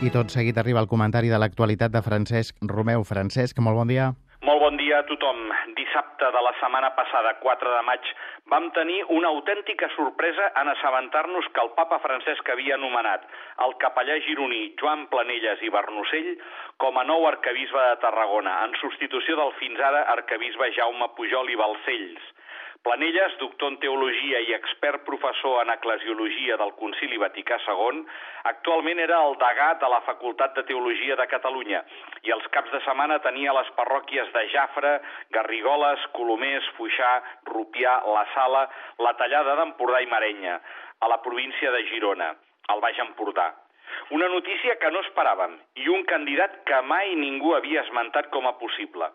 I 0.00 0.14
tot 0.14 0.30
seguit 0.30 0.62
arriba 0.62 0.78
el 0.78 0.86
comentari 0.88 1.28
de 1.28 1.42
l'actualitat 1.42 1.90
de 1.90 2.06
Francesc 2.06 2.62
Romeu. 2.62 3.02
Francesc, 3.02 3.58
molt 3.58 3.82
bon 3.82 3.90
dia. 3.90 4.12
Dia 4.90 5.04
a 5.04 5.06
tothom. 5.06 5.38
Dissabte 5.78 6.28
de 6.34 6.40
la 6.42 6.50
setmana 6.58 6.88
passada, 6.96 7.36
4 7.38 7.74
de 7.76 7.82
maig, 7.86 8.08
vam 8.50 8.64
tenir 8.74 8.96
una 9.16 9.28
autèntica 9.30 9.86
sorpresa 9.94 10.48
en 10.58 10.70
assabentar-nos 10.72 11.46
que 11.54 11.62
el 11.62 11.70
papa 11.76 12.00
Francesc 12.02 12.50
havia 12.50 12.74
anomenat 12.74 13.28
el 13.66 13.76
capellà 13.84 14.16
gironí 14.26 14.58
Joan 14.82 15.06
Planelles 15.12 15.62
i 15.62 15.70
Bernocell 15.70 16.32
com 16.82 16.98
a 16.98 17.06
nou 17.06 17.28
arcabisbe 17.30 17.86
de 17.86 18.00
Tarragona, 18.02 18.56
en 18.66 18.74
substitució 18.82 19.38
del 19.38 19.54
fins 19.62 19.78
ara 19.92 20.02
arcabisbe 20.16 20.72
Jaume 20.74 21.12
Pujol 21.14 21.54
i 21.54 21.60
Balcells. 21.62 22.26
Planelles, 22.82 23.34
doctor 23.36 23.68
en 23.68 23.76
teologia 23.76 24.38
i 24.40 24.54
expert 24.56 25.02
professor 25.04 25.58
en 25.60 25.68
eclesiologia 25.74 26.56
del 26.56 26.70
Concili 26.78 27.18
Vaticà 27.20 27.58
II, 27.60 27.98
actualment 28.48 29.02
era 29.04 29.18
el 29.26 29.34
degà 29.42 29.66
de 29.82 29.88
la 29.92 29.98
Facultat 30.06 30.54
de 30.56 30.62
Teologia 30.70 31.18
de 31.20 31.26
Catalunya 31.28 31.82
i 32.24 32.32
els 32.32 32.46
caps 32.54 32.72
de 32.72 32.80
setmana 32.86 33.18
tenia 33.26 33.52
les 33.52 33.68
parròquies 33.76 34.30
de 34.32 34.44
Jafre, 34.54 34.92
Garrigoles, 35.36 36.06
Colomers, 36.16 36.70
Fuixà, 36.78 37.10
Rupià, 37.50 37.98
La 38.16 38.22
Sala, 38.32 38.62
la 39.06 39.12
Tallada 39.18 39.58
d'Empordà 39.60 40.00
i 40.00 40.08
Marenya, 40.08 40.56
a 41.04 41.10
la 41.12 41.20
província 41.20 41.72
de 41.74 41.82
Girona, 41.90 42.30
al 42.72 42.80
Baix 42.80 43.02
Empordà. 43.04 43.50
Una 44.16 44.30
notícia 44.32 44.78
que 44.80 44.88
no 44.94 45.02
esperàvem 45.04 45.58
i 45.84 45.92
un 45.92 46.06
candidat 46.08 46.62
que 46.64 46.80
mai 46.88 47.12
ningú 47.12 47.52
havia 47.58 47.84
esmentat 47.84 48.32
com 48.32 48.48
a 48.48 48.56
possible. 48.56 49.10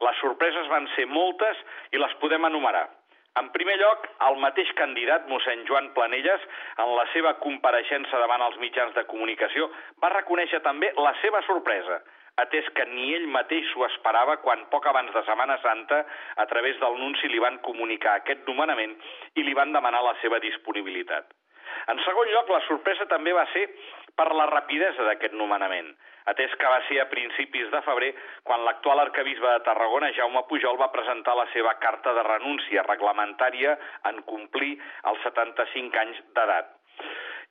Les 0.00 0.24
sorpreses 0.24 0.72
van 0.72 0.88
ser 0.96 1.04
moltes 1.10 1.60
i 1.92 2.00
les 2.00 2.16
podem 2.24 2.48
enumerar. 2.48 2.86
En 3.38 3.48
primer 3.54 3.76
lloc, 3.78 4.06
el 4.26 4.38
mateix 4.42 4.70
candidat, 4.78 5.28
mossèn 5.30 5.62
Joan 5.68 5.92
Planelles, 5.94 6.46
en 6.82 6.94
la 6.96 7.04
seva 7.12 7.36
compareixença 7.44 8.18
davant 8.18 8.42
els 8.42 8.56
mitjans 8.62 8.96
de 8.96 9.04
comunicació, 9.12 9.68
va 10.02 10.10
reconèixer 10.16 10.58
també 10.64 10.90
la 10.98 11.12
seva 11.20 11.42
sorpresa, 11.46 12.00
atès 12.42 12.66
que 12.74 12.86
ni 12.90 13.12
ell 13.14 13.28
mateix 13.30 13.68
s'ho 13.70 13.86
esperava 13.86 14.36
quan 14.42 14.66
poc 14.72 14.88
abans 14.90 15.14
de 15.14 15.22
Setmana 15.28 15.60
Santa, 15.62 16.02
a 16.42 16.46
través 16.50 16.78
del 16.82 16.98
nunci 16.98 17.30
li 17.30 17.42
van 17.42 17.60
comunicar 17.66 18.16
aquest 18.18 18.42
nomenament 18.50 18.96
i 19.36 19.46
li 19.46 19.54
van 19.54 19.72
demanar 19.76 20.02
la 20.02 20.16
seva 20.24 20.42
disponibilitat. 20.42 21.30
En 21.92 22.02
segon 22.04 22.28
lloc, 22.34 22.50
la 22.50 22.64
sorpresa 22.66 23.06
també 23.06 23.32
va 23.36 23.46
ser 23.54 23.68
per 24.18 24.32
la 24.34 24.50
rapidesa 24.50 25.06
d'aquest 25.06 25.38
nomenament 25.38 25.94
atès 26.32 26.54
que 26.60 26.72
va 26.74 26.80
ser 26.88 27.00
a 27.00 27.08
principis 27.12 27.70
de 27.72 27.80
febrer 27.86 28.10
quan 28.44 28.64
l'actual 28.64 29.00
arcabisbe 29.06 29.54
de 29.54 29.64
Tarragona, 29.68 30.12
Jaume 30.16 30.44
Pujol, 30.48 30.78
va 30.80 30.92
presentar 30.92 31.36
la 31.38 31.48
seva 31.54 31.76
carta 31.80 32.12
de 32.16 32.26
renúncia 32.28 32.84
reglamentària 32.88 33.78
en 34.10 34.22
complir 34.28 34.76
els 35.10 35.24
75 35.28 36.04
anys 36.04 36.22
d'edat. 36.36 36.76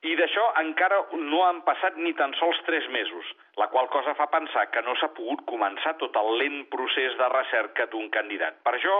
I 0.00 0.14
d'això 0.16 0.42
encara 0.62 0.98
no 1.12 1.42
han 1.44 1.58
passat 1.66 1.98
ni 2.00 2.14
tan 2.16 2.32
sols 2.38 2.60
tres 2.64 2.86
mesos, 2.94 3.32
la 3.60 3.66
qual 3.72 3.90
cosa 3.92 4.14
fa 4.16 4.30
pensar 4.32 4.62
que 4.72 4.80
no 4.86 4.94
s'ha 4.96 5.10
pogut 5.18 5.42
començar 5.50 5.92
tot 6.00 6.16
el 6.16 6.30
lent 6.40 6.62
procés 6.72 7.18
de 7.18 7.28
recerca 7.34 7.84
d'un 7.92 8.08
candidat. 8.14 8.56
Per 8.64 8.72
això, 8.78 8.96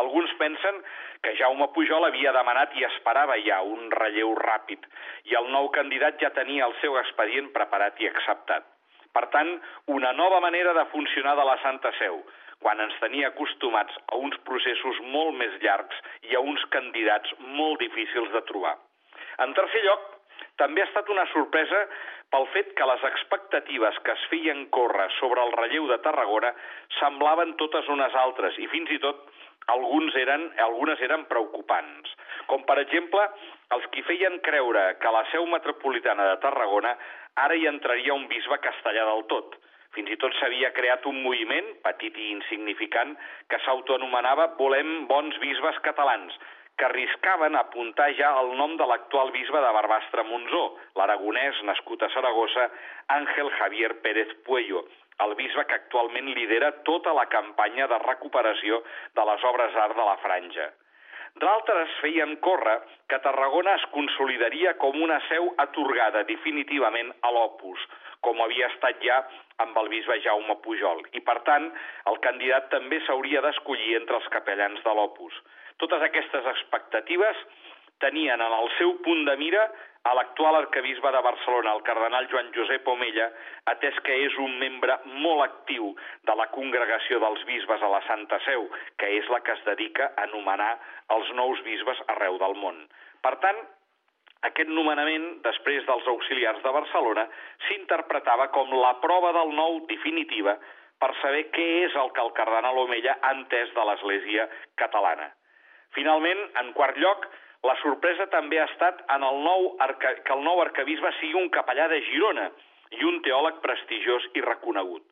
alguns 0.00 0.32
pensen 0.40 0.80
que 1.20 1.36
Jaume 1.42 1.68
Pujol 1.76 2.08
havia 2.08 2.32
demanat 2.32 2.80
i 2.80 2.88
esperava 2.88 3.36
ja 3.44 3.60
un 3.74 3.92
relleu 3.98 4.32
ràpid, 4.40 4.88
i 5.28 5.36
el 5.42 5.52
nou 5.52 5.68
candidat 5.76 6.16
ja 6.24 6.32
tenia 6.40 6.64
el 6.70 6.76
seu 6.80 6.96
expedient 6.96 7.52
preparat 7.52 8.00
i 8.00 8.08
acceptat. 8.08 8.64
Per 9.18 9.26
tant, 9.34 9.48
una 9.90 10.12
nova 10.14 10.38
manera 10.38 10.72
de 10.76 10.84
funcionar 10.92 11.34
de 11.34 11.46
la 11.46 11.56
Santa 11.62 11.90
Seu, 11.98 12.20
quan 12.62 12.78
ens 12.84 12.94
tenia 13.02 13.32
acostumats 13.32 13.96
a 14.06 14.18
uns 14.22 14.36
processos 14.46 15.00
molt 15.14 15.34
més 15.40 15.56
llargs 15.64 15.98
i 16.30 16.38
a 16.38 16.42
uns 16.52 16.62
candidats 16.74 17.34
molt 17.58 17.82
difícils 17.82 18.30
de 18.30 18.44
trobar. 18.52 18.76
En 19.42 19.54
tercer 19.58 19.82
lloc, 19.82 20.06
també 20.62 20.82
ha 20.84 20.86
estat 20.86 21.10
una 21.10 21.26
sorpresa 21.32 21.82
pel 22.30 22.46
fet 22.54 22.70
que 22.78 22.86
les 22.90 23.04
expectatives 23.10 23.98
que 24.06 24.14
es 24.14 24.24
feien 24.30 24.64
córrer 24.78 25.08
sobre 25.18 25.42
el 25.42 25.54
relleu 25.56 25.90
de 25.90 25.98
Tarragona 26.06 26.54
semblaven 27.00 27.56
totes 27.62 27.90
unes 27.94 28.14
altres 28.22 28.58
i 28.62 28.70
fins 28.70 28.94
i 28.94 29.02
tot 29.02 29.26
alguns 29.74 30.16
eren, 30.16 30.48
algunes 30.64 31.00
eren 31.04 31.24
preocupants. 31.30 32.12
Com 32.50 32.64
per 32.68 32.78
exemple, 32.82 33.24
els 33.76 33.86
qui 33.92 34.02
feien 34.08 34.38
creure 34.44 34.84
que 35.02 35.14
la 35.14 35.24
seu 35.32 35.46
metropolitana 35.46 36.30
de 36.30 36.36
Tarragona 36.44 36.94
ara 37.44 37.56
hi 37.56 37.68
entraria 37.70 38.16
un 38.16 38.26
bisbe 38.32 38.58
castellà 38.64 39.04
del 39.10 39.26
tot. 39.32 39.56
Fins 39.96 40.10
i 40.12 40.18
tot 40.20 40.34
s'havia 40.38 40.70
creat 40.76 41.06
un 41.10 41.22
moviment, 41.24 41.68
petit 41.84 42.16
i 42.20 42.30
insignificant, 42.34 43.16
que 43.48 43.60
s'autoanomenava 43.64 44.52
Volem 44.58 45.06
bons 45.10 45.38
bisbes 45.42 45.80
catalans, 45.86 46.36
que 46.78 46.86
arriscaven 46.86 47.56
apuntar 47.58 48.12
ja 48.18 48.30
el 48.40 48.52
nom 48.60 48.76
de 48.78 48.86
l'actual 48.86 49.32
bisbe 49.34 49.60
de 49.64 49.72
Barbastre 49.74 50.24
Monzó, 50.28 50.64
l'aragonès 51.00 51.60
nascut 51.66 52.04
a 52.04 52.10
Saragossa, 52.14 52.68
Àngel 53.16 53.50
Javier 53.58 53.94
Pérez 54.04 54.34
Puello, 54.46 54.84
el 55.24 55.34
bisbe 55.38 55.64
que 55.66 55.78
actualment 55.78 56.28
lidera 56.34 56.70
tota 56.88 57.14
la 57.16 57.26
campanya 57.32 57.88
de 57.90 57.98
recuperació 58.04 58.82
de 59.18 59.24
les 59.30 59.46
obres 59.50 59.74
d'art 59.74 59.96
de 59.96 60.06
la 60.10 60.18
franja. 60.24 60.68
D'altres 61.38 61.90
feien 62.02 62.36
córrer 62.42 62.78
que 63.10 63.18
Tarragona 63.22 63.74
es 63.78 63.84
consolidaria 63.94 64.74
com 64.82 64.96
una 65.02 65.18
seu 65.28 65.52
atorgada 65.64 66.24
definitivament 66.30 67.12
a 67.22 67.30
l'Opus, 67.34 67.84
com 68.26 68.40
havia 68.42 68.70
estat 68.72 68.98
ja 69.04 69.20
amb 69.62 69.76
el 69.82 69.90
bisbe 69.92 70.18
Jaume 70.24 70.56
Pujol, 70.64 71.04
i 71.14 71.20
per 71.20 71.38
tant 71.46 71.68
el 72.10 72.18
candidat 72.24 72.70
també 72.74 72.98
s'hauria 73.06 73.42
d'escollir 73.44 73.94
entre 74.00 74.18
els 74.18 74.28
capellans 74.34 74.82
de 74.82 74.94
l'Opus. 74.98 75.34
Totes 75.78 76.02
aquestes 76.02 76.46
expectatives 76.54 77.44
tenien 78.02 78.40
en 78.40 78.54
el 78.60 78.68
seu 78.78 78.96
punt 79.04 79.24
de 79.28 79.36
mira 79.40 79.64
a 80.08 80.14
l'actual 80.14 80.56
arcabisbe 80.56 81.10
de 81.12 81.20
Barcelona, 81.22 81.74
el 81.74 81.82
cardenal 81.82 82.28
Joan 82.30 82.52
Josep 82.54 82.86
Omella, 82.88 83.28
atès 83.72 83.98
que 84.06 84.14
és 84.26 84.36
un 84.40 84.54
membre 84.60 84.96
molt 85.24 85.44
actiu 85.44 85.90
de 86.28 86.36
la 86.38 86.46
congregació 86.54 87.18
dels 87.20 87.42
bisbes 87.48 87.82
a 87.82 87.90
la 87.92 88.00
Santa 88.06 88.38
Seu, 88.46 88.68
que 88.96 89.10
és 89.18 89.28
la 89.28 89.42
que 89.44 89.52
es 89.56 89.64
dedica 89.66 90.12
a 90.16 90.26
nomenar 90.32 90.76
els 91.16 91.32
nous 91.36 91.60
bisbes 91.66 92.00
arreu 92.14 92.38
del 92.40 92.56
món. 92.62 92.80
Per 93.24 93.34
tant, 93.42 93.60
aquest 94.46 94.70
nomenament, 94.70 95.26
després 95.44 95.84
dels 95.86 96.06
auxiliars 96.14 96.62
de 96.62 96.72
Barcelona, 96.74 97.26
s'interpretava 97.66 98.48
com 98.54 98.70
la 98.78 98.94
prova 99.02 99.34
del 99.34 99.50
nou 99.56 99.82
definitiva 99.90 100.54
per 101.02 101.10
saber 101.22 101.48
què 101.54 101.66
és 101.86 101.96
el 101.98 102.12
que 102.14 102.22
el 102.22 102.32
cardenal 102.38 102.78
Omella 102.84 103.18
ha 103.20 103.34
entès 103.34 103.74
de 103.74 103.84
l'Església 103.86 104.46
catalana. 104.80 105.28
Finalment, 105.96 106.40
en 106.62 106.72
quart 106.78 106.98
lloc, 107.02 107.26
la 107.66 107.74
sorpresa 107.82 108.28
també 108.30 108.60
ha 108.60 108.68
estat 108.70 109.02
en 109.14 109.24
el 109.26 109.42
nou 109.44 109.68
arca... 109.84 110.14
que 110.24 110.34
el 110.34 110.44
nou 110.46 110.60
arcabisbe 110.62 111.10
sigui 111.18 111.38
un 111.40 111.50
capellà 111.54 111.88
de 111.90 112.00
Girona 112.10 112.48
i 112.98 113.04
un 113.04 113.20
teòleg 113.26 113.58
prestigiós 113.64 114.28
i 114.38 114.44
reconegut. 114.44 115.02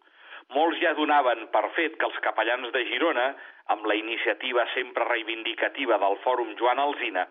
Molts 0.54 0.78
ja 0.78 0.94
donaven 0.94 1.48
per 1.50 1.64
fet 1.74 1.96
que 1.98 2.06
els 2.06 2.18
capellans 2.22 2.70
de 2.72 2.84
Girona, 2.92 3.26
amb 3.74 3.86
la 3.90 3.96
iniciativa 3.98 4.66
sempre 4.74 5.08
reivindicativa 5.10 5.98
del 5.98 6.18
Fòrum 6.22 6.54
Joan 6.60 6.78
Alzina, 6.78 7.26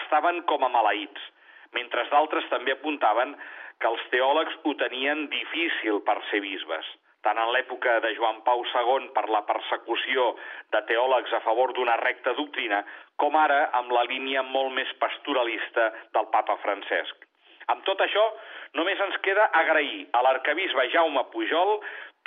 estaven 0.00 0.42
com 0.50 0.66
a 0.66 0.72
maleïts, 0.74 1.28
mentre 1.78 2.08
d'altres 2.10 2.50
també 2.50 2.74
apuntaven 2.74 3.36
que 3.78 3.86
els 3.92 4.08
teòlegs 4.10 4.58
ho 4.64 4.74
tenien 4.80 5.28
difícil 5.30 6.02
per 6.02 6.18
ser 6.32 6.42
bisbes 6.42 6.88
tant 7.26 7.38
en 7.38 7.52
l'època 7.54 7.98
de 8.04 8.12
Joan 8.16 8.42
Pau 8.46 8.64
II 8.64 9.08
per 9.14 9.26
la 9.32 9.44
persecució 9.48 10.32
de 10.74 10.82
teòlegs 10.90 11.32
a 11.34 11.42
favor 11.46 11.72
d'una 11.74 11.96
recta 12.02 12.34
doctrina, 12.38 12.82
com 13.16 13.36
ara 13.36 13.64
amb 13.80 13.92
la 13.92 14.04
línia 14.10 14.44
molt 14.46 14.74
més 14.76 14.92
pastoralista 15.02 15.90
del 16.14 16.28
papa 16.34 16.58
Francesc. 16.62 17.24
Amb 17.68 17.84
tot 17.84 18.00
això, 18.00 18.22
només 18.78 19.00
ens 19.04 19.18
queda 19.24 19.50
agrair 19.60 20.06
a 20.16 20.22
l'arcabisbe 20.24 20.86
Jaume 20.94 21.24
Pujol 21.34 21.74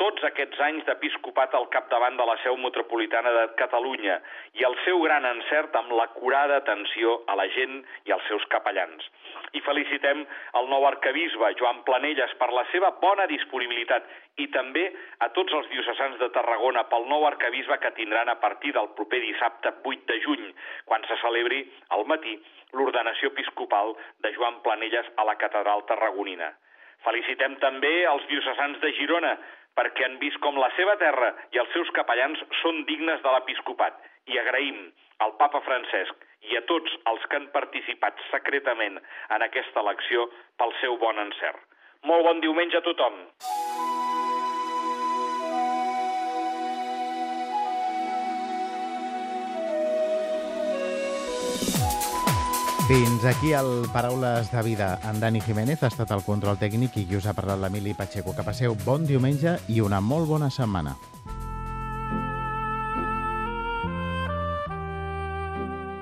tots 0.01 0.23
aquests 0.25 0.57
anys 0.65 0.85
d'episcopat 0.87 1.53
al 1.53 1.67
capdavant 1.73 2.15
de 2.17 2.25
la 2.25 2.35
seu 2.41 2.55
metropolitana 2.57 3.31
de 3.35 3.43
Catalunya 3.59 4.15
i 4.57 4.65
el 4.65 4.73
seu 4.85 5.01
gran 5.03 5.27
encert 5.29 5.75
amb 5.77 5.93
la 5.93 6.07
curada 6.15 6.57
atenció 6.57 7.19
a 7.29 7.35
la 7.37 7.45
gent 7.53 7.75
i 8.09 8.15
als 8.15 8.25
seus 8.29 8.47
capellans. 8.53 9.05
I 9.53 9.61
felicitem 9.61 10.23
el 10.57 10.71
nou 10.71 10.87
arcabisbe, 10.89 11.51
Joan 11.59 11.83
Planelles, 11.85 12.33
per 12.39 12.49
la 12.55 12.63
seva 12.71 12.89
bona 13.03 13.27
disponibilitat 13.29 14.07
i 14.41 14.47
també 14.55 14.87
a 15.21 15.29
tots 15.35 15.53
els 15.59 15.69
diocesans 15.75 16.17
de 16.23 16.31
Tarragona 16.33 16.87
pel 16.89 17.05
nou 17.11 17.27
arcabisbe 17.29 17.77
que 17.83 17.93
tindran 17.99 18.33
a 18.33 18.39
partir 18.41 18.73
del 18.73 18.89
proper 18.97 19.21
dissabte 19.21 19.75
8 19.83 20.09
de 20.09 20.19
juny, 20.25 20.49
quan 20.89 21.05
se 21.05 21.19
celebri 21.21 21.61
al 21.93 22.07
matí 22.09 22.39
l'ordenació 22.73 23.35
episcopal 23.35 23.93
de 24.25 24.33
Joan 24.33 24.63
Planelles 24.65 25.13
a 25.17 25.29
la 25.29 25.37
catedral 25.37 25.85
tarragonina. 25.85 26.49
Felicitem 27.01 27.55
també 27.61 28.03
els 28.05 28.25
diocesans 28.29 28.77
de 28.81 28.91
Girona, 28.93 29.31
perquè 29.79 30.05
han 30.05 30.17
vist 30.23 30.39
com 30.43 30.57
la 30.59 30.71
seva 30.77 30.97
terra 31.01 31.31
i 31.55 31.61
els 31.63 31.71
seus 31.75 31.91
capellans 31.97 32.41
són 32.61 32.83
dignes 32.89 33.23
de 33.23 33.33
l'episcopat 33.35 33.97
i 34.33 34.39
agraïm 34.41 34.83
al 35.25 35.35
papa 35.39 35.61
Francesc 35.67 36.27
i 36.51 36.57
a 36.57 36.63
tots 36.69 36.93
els 37.13 37.25
que 37.29 37.39
han 37.39 37.49
participat 37.55 38.23
secretament 38.29 38.97
en 39.37 39.47
aquesta 39.47 39.83
elecció 39.85 40.27
pel 40.57 40.73
seu 40.81 40.97
bon 41.03 41.21
encert. 41.27 41.61
Molt 42.09 42.25
bon 42.25 42.41
diumenge 42.41 42.81
a 42.81 42.85
tothom. 42.87 43.21
Fins 52.91 53.23
aquí 53.23 53.53
el 53.53 53.87
Paraules 53.93 54.51
de 54.51 54.61
Vida. 54.63 54.99
En 55.09 55.21
Dani 55.21 55.39
Jiménez 55.39 55.79
ha 55.79 55.87
estat 55.87 56.09
el 56.11 56.25
control 56.25 56.57
tècnic 56.59 56.97
i 56.99 57.05
qui 57.07 57.15
us 57.15 57.23
ha 57.23 57.31
parlat 57.31 57.61
l'Emili 57.61 57.93
Pacheco. 57.95 58.33
Que 58.35 58.43
passeu 58.43 58.75
bon 58.83 59.05
diumenge 59.07 59.53
i 59.71 59.79
una 59.79 60.01
molt 60.03 60.27
bona 60.27 60.49
setmana. 60.51 60.97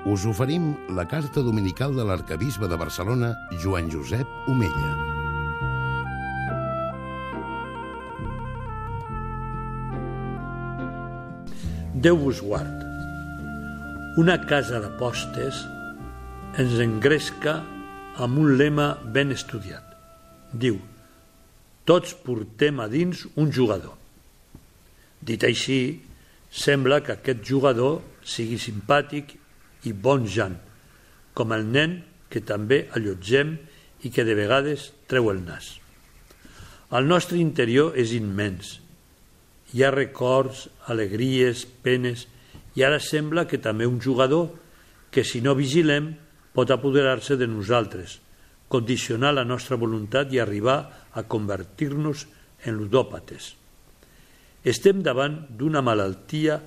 Us 0.02 0.26
oferim 0.26 0.72
la 0.90 1.06
carta 1.06 1.46
dominical 1.46 1.94
de 1.94 2.10
l'arcabisbe 2.10 2.66
de 2.66 2.82
Barcelona, 2.82 3.36
Joan 3.62 3.86
Josep 3.94 4.26
Omella. 4.50 4.92
Déu 11.94 12.24
vos 12.26 12.42
guard. 12.42 12.88
Una 14.18 14.42
casa 14.42 14.82
de 14.82 14.90
postes 14.98 15.68
ens 16.58 16.80
engresca 16.82 17.60
amb 18.18 18.38
un 18.42 18.56
lema 18.58 18.94
ben 19.14 19.30
estudiat. 19.30 19.84
Diu, 20.50 20.80
tots 21.86 22.14
portem 22.24 22.80
a 22.82 22.88
dins 22.90 23.22
un 23.38 23.52
jugador. 23.54 23.94
Dit 25.22 25.44
així, 25.46 26.00
sembla 26.50 27.00
que 27.06 27.14
aquest 27.14 27.44
jugador 27.46 28.00
sigui 28.26 28.58
simpàtic 28.58 29.36
i 29.86 29.92
bon 29.94 30.26
Jan, 30.26 30.56
com 31.34 31.54
el 31.54 31.68
nen 31.70 32.00
que 32.30 32.42
també 32.42 32.88
allotgem 32.98 33.54
i 34.02 34.10
que 34.10 34.24
de 34.26 34.34
vegades 34.34 34.90
treu 35.06 35.30
el 35.30 35.44
nas. 35.44 35.76
El 36.90 37.06
nostre 37.06 37.38
interior 37.38 37.94
és 37.94 38.10
immens. 38.16 38.80
Hi 39.70 39.84
ha 39.86 39.92
records, 39.94 40.66
alegries, 40.90 41.62
penes, 41.84 42.26
i 42.74 42.82
ara 42.82 42.98
sembla 42.98 43.46
que 43.46 43.62
també 43.62 43.86
un 43.86 44.00
jugador 44.02 44.50
que 45.14 45.22
si 45.26 45.38
no 45.42 45.54
vigilem 45.54 46.10
pot 46.52 46.70
apoderar-se 46.70 47.36
de 47.38 47.46
nosaltres, 47.46 48.18
condicionar 48.70 49.32
la 49.34 49.44
nostra 49.44 49.76
voluntat 49.76 50.32
i 50.32 50.38
arribar 50.38 51.08
a 51.12 51.24
convertir-nos 51.26 52.26
en 52.66 52.76
ludòpates. 52.78 53.54
Estem 54.62 55.00
davant 55.02 55.40
d'una 55.56 55.82
malaltia 55.82 56.60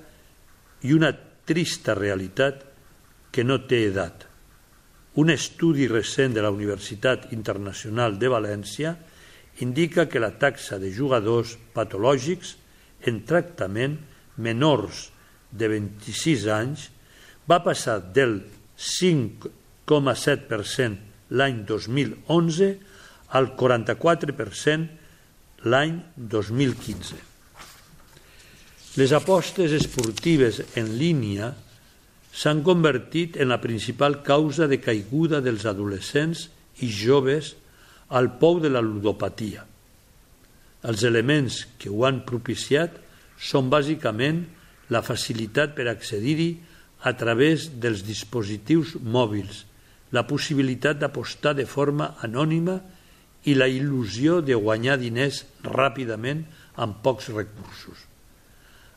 i 0.84 0.92
una 0.92 1.12
trista 1.46 1.94
realitat 1.94 2.64
que 3.32 3.44
no 3.44 3.60
té 3.68 3.84
edat. 3.88 4.26
Un 5.20 5.30
estudi 5.30 5.86
recent 5.88 6.34
de 6.34 6.42
la 6.42 6.50
Universitat 6.50 7.30
Internacional 7.32 8.18
de 8.18 8.30
València 8.32 8.96
indica 9.62 10.08
que 10.10 10.22
la 10.22 10.32
taxa 10.38 10.80
de 10.82 10.90
jugadors 10.90 11.54
patològics 11.74 12.56
en 13.06 13.22
tractament 13.28 14.00
menors 14.42 15.08
de 15.54 15.70
26 15.70 16.48
anys 16.50 16.88
va 17.46 17.60
passar 17.62 18.00
del 18.16 18.40
5,7% 19.86 20.96
l'any 21.36 21.64
2011 21.68 22.70
al 23.36 23.50
44% 23.58 24.88
l'any 25.68 25.98
2015. 26.16 27.14
Les 28.94 29.12
apostes 29.16 29.72
esportives 29.74 30.60
en 30.78 30.92
línia 30.98 31.50
s'han 32.34 32.62
convertit 32.66 33.36
en 33.40 33.50
la 33.50 33.60
principal 33.62 34.22
causa 34.26 34.68
de 34.70 34.78
caiguda 34.82 35.40
dels 35.42 35.66
adolescents 35.70 36.48
i 36.82 36.90
joves 36.90 37.54
al 38.14 38.30
pou 38.38 38.60
de 38.62 38.70
la 38.70 38.82
ludopatia. 38.84 39.64
Els 40.84 41.02
elements 41.06 41.64
que 41.80 41.90
ho 41.90 42.04
han 42.06 42.22
propiciat 42.28 42.96
són 43.40 43.70
bàsicament 43.72 44.44
la 44.92 45.02
facilitat 45.02 45.74
per 45.74 45.88
accedir-hi 45.90 46.50
a 47.08 47.12
través 47.18 47.68
dels 47.80 48.04
dispositius 48.04 48.94
mòbils, 49.00 49.64
la 50.14 50.22
possibilitat 50.30 51.00
d'apostar 51.00 51.54
de 51.58 51.66
forma 51.66 52.14
anònima 52.26 52.78
i 53.50 53.54
la 53.58 53.68
il·lusió 53.68 54.40
de 54.40 54.56
guanyar 54.56 54.96
diners 55.02 55.42
ràpidament 55.66 56.44
amb 56.80 57.00
pocs 57.04 57.30
recursos. 57.34 58.06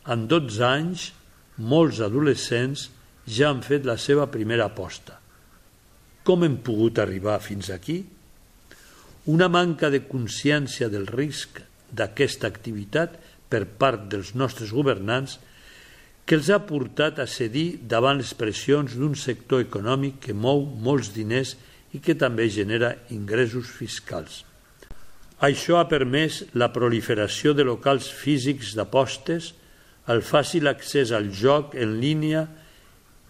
En 0.07 0.27
12 0.31 0.61
anys, 0.63 1.11
molts 1.57 1.99
adolescents 2.05 2.87
ja 3.27 3.49
han 3.49 3.63
fet 3.65 3.87
la 3.87 3.97
seva 3.99 4.29
primera 4.31 4.69
aposta. 4.69 5.17
Com 6.23 6.45
hem 6.45 6.59
pogut 6.63 6.99
arribar 6.99 7.39
fins 7.43 7.71
aquí? 7.73 8.01
Una 9.27 9.49
manca 9.51 9.89
de 9.91 10.05
consciència 10.07 10.87
del 10.91 11.07
risc 11.09 11.59
d'aquesta 11.91 12.47
activitat 12.47 13.17
per 13.51 13.65
part 13.79 14.07
dels 14.11 14.33
nostres 14.35 14.71
governants 14.75 15.37
que 16.27 16.35
els 16.35 16.49
ha 16.51 16.59
portat 16.67 17.21
a 17.23 17.25
cedir 17.31 17.79
davant 17.87 18.19
les 18.19 18.33
pressions 18.35 18.97
d'un 18.99 19.15
sector 19.15 19.63
econòmic 19.63 20.19
que 20.25 20.35
mou 20.35 20.65
molts 20.83 21.13
diners 21.15 21.55
i 21.95 22.01
que 22.03 22.17
també 22.19 22.49
genera 22.51 22.97
ingressos 23.15 23.71
fiscals. 23.71 24.43
Això 25.39 25.77
ha 25.79 25.87
permès 25.87 26.41
la 26.57 26.67
proliferació 26.75 27.53
de 27.55 27.63
locals 27.63 28.09
físics 28.11 28.73
d'apostes, 28.75 29.53
el 30.11 30.19
fàcil 30.19 30.67
accés 30.67 31.13
al 31.15 31.31
joc 31.31 31.75
en 31.79 31.95
línia 32.01 32.43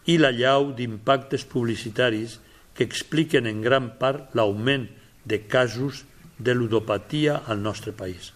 i 0.10 0.18
la 0.18 0.32
llau 0.34 0.72
d'impactes 0.74 1.46
publicitaris 1.46 2.40
que 2.74 2.86
expliquen 2.88 3.46
en 3.50 3.62
gran 3.62 3.92
part 4.02 4.34
l'augment 4.34 4.88
de 5.26 5.44
casos 5.46 6.06
de 6.40 6.54
ludopatia 6.56 7.44
al 7.46 7.62
nostre 7.62 7.92
país. 7.92 8.32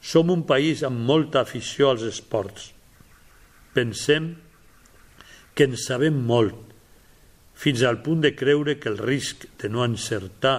Som 0.00 0.28
un 0.34 0.44
país 0.44 0.82
amb 0.84 1.00
molta 1.08 1.40
afició 1.40 1.92
als 1.92 2.04
esports. 2.04 2.74
Pensem 3.78 4.32
que 5.54 5.68
en 5.68 5.76
sabem 5.78 6.16
molt, 6.26 6.56
fins 7.54 7.84
al 7.86 8.00
punt 8.02 8.24
de 8.24 8.32
creure 8.34 8.74
que 8.82 8.90
el 8.90 8.98
risc 8.98 9.46
de 9.62 9.70
no 9.70 9.84
encertar 9.86 10.56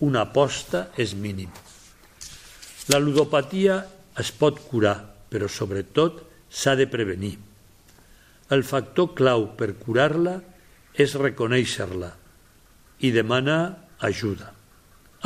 una 0.00 0.24
aposta 0.24 0.86
és 0.96 1.12
mínim. 1.12 1.52
La 2.88 3.00
ludopatia 3.00 3.76
es 4.20 4.32
pot 4.32 4.64
curar, 4.70 4.96
però 5.28 5.52
sobretot 5.52 6.24
s'ha 6.48 6.72
de 6.80 6.88
prevenir. 6.88 7.36
El 8.52 8.64
factor 8.64 9.12
clau 9.16 9.50
per 9.56 9.74
curar-la 9.84 10.38
és 10.92 11.16
reconèixer-la 11.20 12.10
i 13.04 13.12
demanar 13.12 13.62
ajuda. 14.08 14.48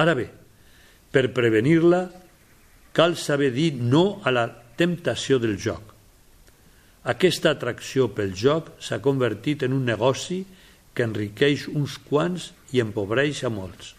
Ara 0.02 0.18
bé, 0.18 0.28
per 1.14 1.28
prevenir-la 1.35 2.06
cal 2.94 3.14
saber 3.14 3.52
dir 3.54 3.72
no 3.78 4.22
a 4.26 4.35
la 4.35 4.48
temptació 4.78 5.38
del 5.42 5.59
joc. 5.62 5.95
Aquesta 7.06 7.52
atracció 7.54 8.08
pel 8.14 8.34
joc 8.34 8.72
s'ha 8.82 8.98
convertit 9.02 9.62
en 9.62 9.76
un 9.76 9.84
negoci 9.86 10.40
que 10.96 11.06
enriqueix 11.06 11.68
uns 11.70 11.98
quants 12.08 12.50
i 12.74 12.82
empobreix 12.82 13.44
a 13.46 13.52
molts. 13.52 13.92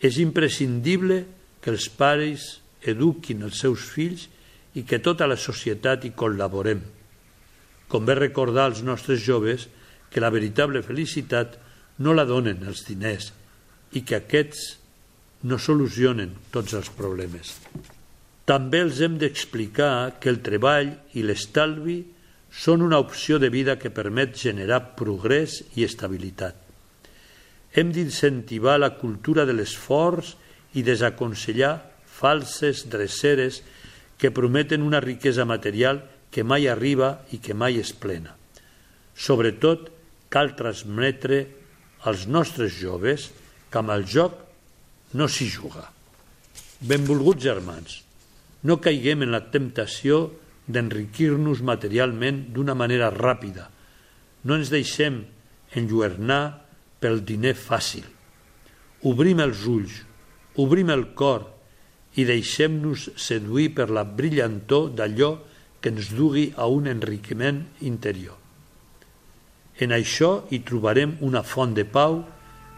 És 0.00 0.16
imprescindible 0.22 1.24
que 1.60 1.74
els 1.74 1.90
pares 1.92 2.54
eduquin 2.88 3.44
els 3.44 3.60
seus 3.60 3.84
fills 3.92 4.30
i 4.78 4.86
que 4.88 5.02
tota 5.04 5.28
la 5.28 5.36
societat 5.36 6.06
hi 6.06 6.14
col·laborem 6.16 6.80
Convé 7.90 8.14
recordar 8.14 8.68
als 8.68 8.84
nostres 8.86 9.18
joves 9.26 9.66
que 10.14 10.22
la 10.22 10.30
veritable 10.30 10.82
felicitat 10.86 11.56
no 11.98 12.14
la 12.14 12.24
donen 12.28 12.62
els 12.70 12.84
diners 12.86 13.32
i 13.98 14.04
que 14.06 14.20
aquests 14.20 14.60
no 15.50 15.58
solucionen 15.58 16.36
tots 16.54 16.76
els 16.78 16.92
problemes. 16.94 17.56
També 18.50 18.80
els 18.82 18.98
hem 18.98 19.14
d'explicar 19.20 20.18
que 20.18 20.26
el 20.32 20.40
treball 20.42 20.88
i 21.14 21.22
l'estalvi 21.22 22.00
són 22.50 22.82
una 22.82 22.98
opció 22.98 23.38
de 23.38 23.46
vida 23.54 23.76
que 23.78 23.92
permet 23.94 24.34
generar 24.34 24.80
progrés 24.98 25.60
i 25.78 25.86
estabilitat. 25.86 26.56
Hem 27.70 27.92
d'incentivar 27.94 28.74
la 28.80 28.96
cultura 28.98 29.44
de 29.46 29.54
l'esforç 29.54 30.34
i 30.74 30.82
desaconsellar 30.82 31.76
falses 32.10 32.82
dreceres 32.90 33.60
que 34.18 34.34
prometen 34.34 34.82
una 34.82 34.98
riquesa 34.98 35.46
material 35.46 36.02
que 36.34 36.42
mai 36.42 36.66
arriba 36.66 37.20
i 37.30 37.38
que 37.38 37.54
mai 37.54 37.78
és 37.78 37.94
plena. 37.94 38.34
Sobretot, 39.14 39.88
cal 40.30 40.56
transmetre 40.58 41.44
als 42.02 42.26
nostres 42.26 42.74
joves 42.74 43.30
que 43.70 43.78
amb 43.78 43.94
el 43.94 44.06
joc 44.10 44.34
no 45.14 45.30
s'hi 45.30 45.46
juga. 45.46 45.86
Benvolguts 46.80 47.42
germans, 47.46 48.00
no 48.62 48.80
caiguem 48.82 49.24
en 49.24 49.32
la 49.34 49.42
temptació 49.52 50.28
d'enriquir-nos 50.70 51.62
materialment 51.66 52.46
d'una 52.54 52.76
manera 52.78 53.10
ràpida. 53.14 53.68
No 54.44 54.56
ens 54.56 54.70
deixem 54.72 55.22
enlluernar 55.76 56.42
pel 57.00 57.22
diner 57.24 57.56
fàcil. 57.56 58.04
Obrim 59.08 59.40
els 59.40 59.64
ulls, 59.66 60.02
obrim 60.60 60.90
el 60.92 61.10
cor 61.16 61.46
i 62.20 62.26
deixem-nos 62.28 63.10
seduir 63.16 63.70
per 63.76 63.88
la 63.90 64.04
brillantor 64.04 64.90
d'allò 64.98 65.32
que 65.80 65.92
ens 65.94 66.10
dugui 66.12 66.50
a 66.56 66.66
un 66.68 66.90
enriquiment 66.90 67.62
interior. 67.80 68.36
En 69.80 69.94
això 69.96 70.42
hi 70.52 70.60
trobarem 70.60 71.16
una 71.24 71.42
font 71.42 71.72
de 71.72 71.86
pau, 71.88 72.20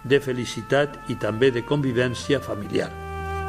de 0.04 0.20
felicitat 0.22 1.10
i 1.10 1.18
també 1.18 1.50
de 1.50 1.64
convivència 1.66 2.38
familiar. 2.42 3.11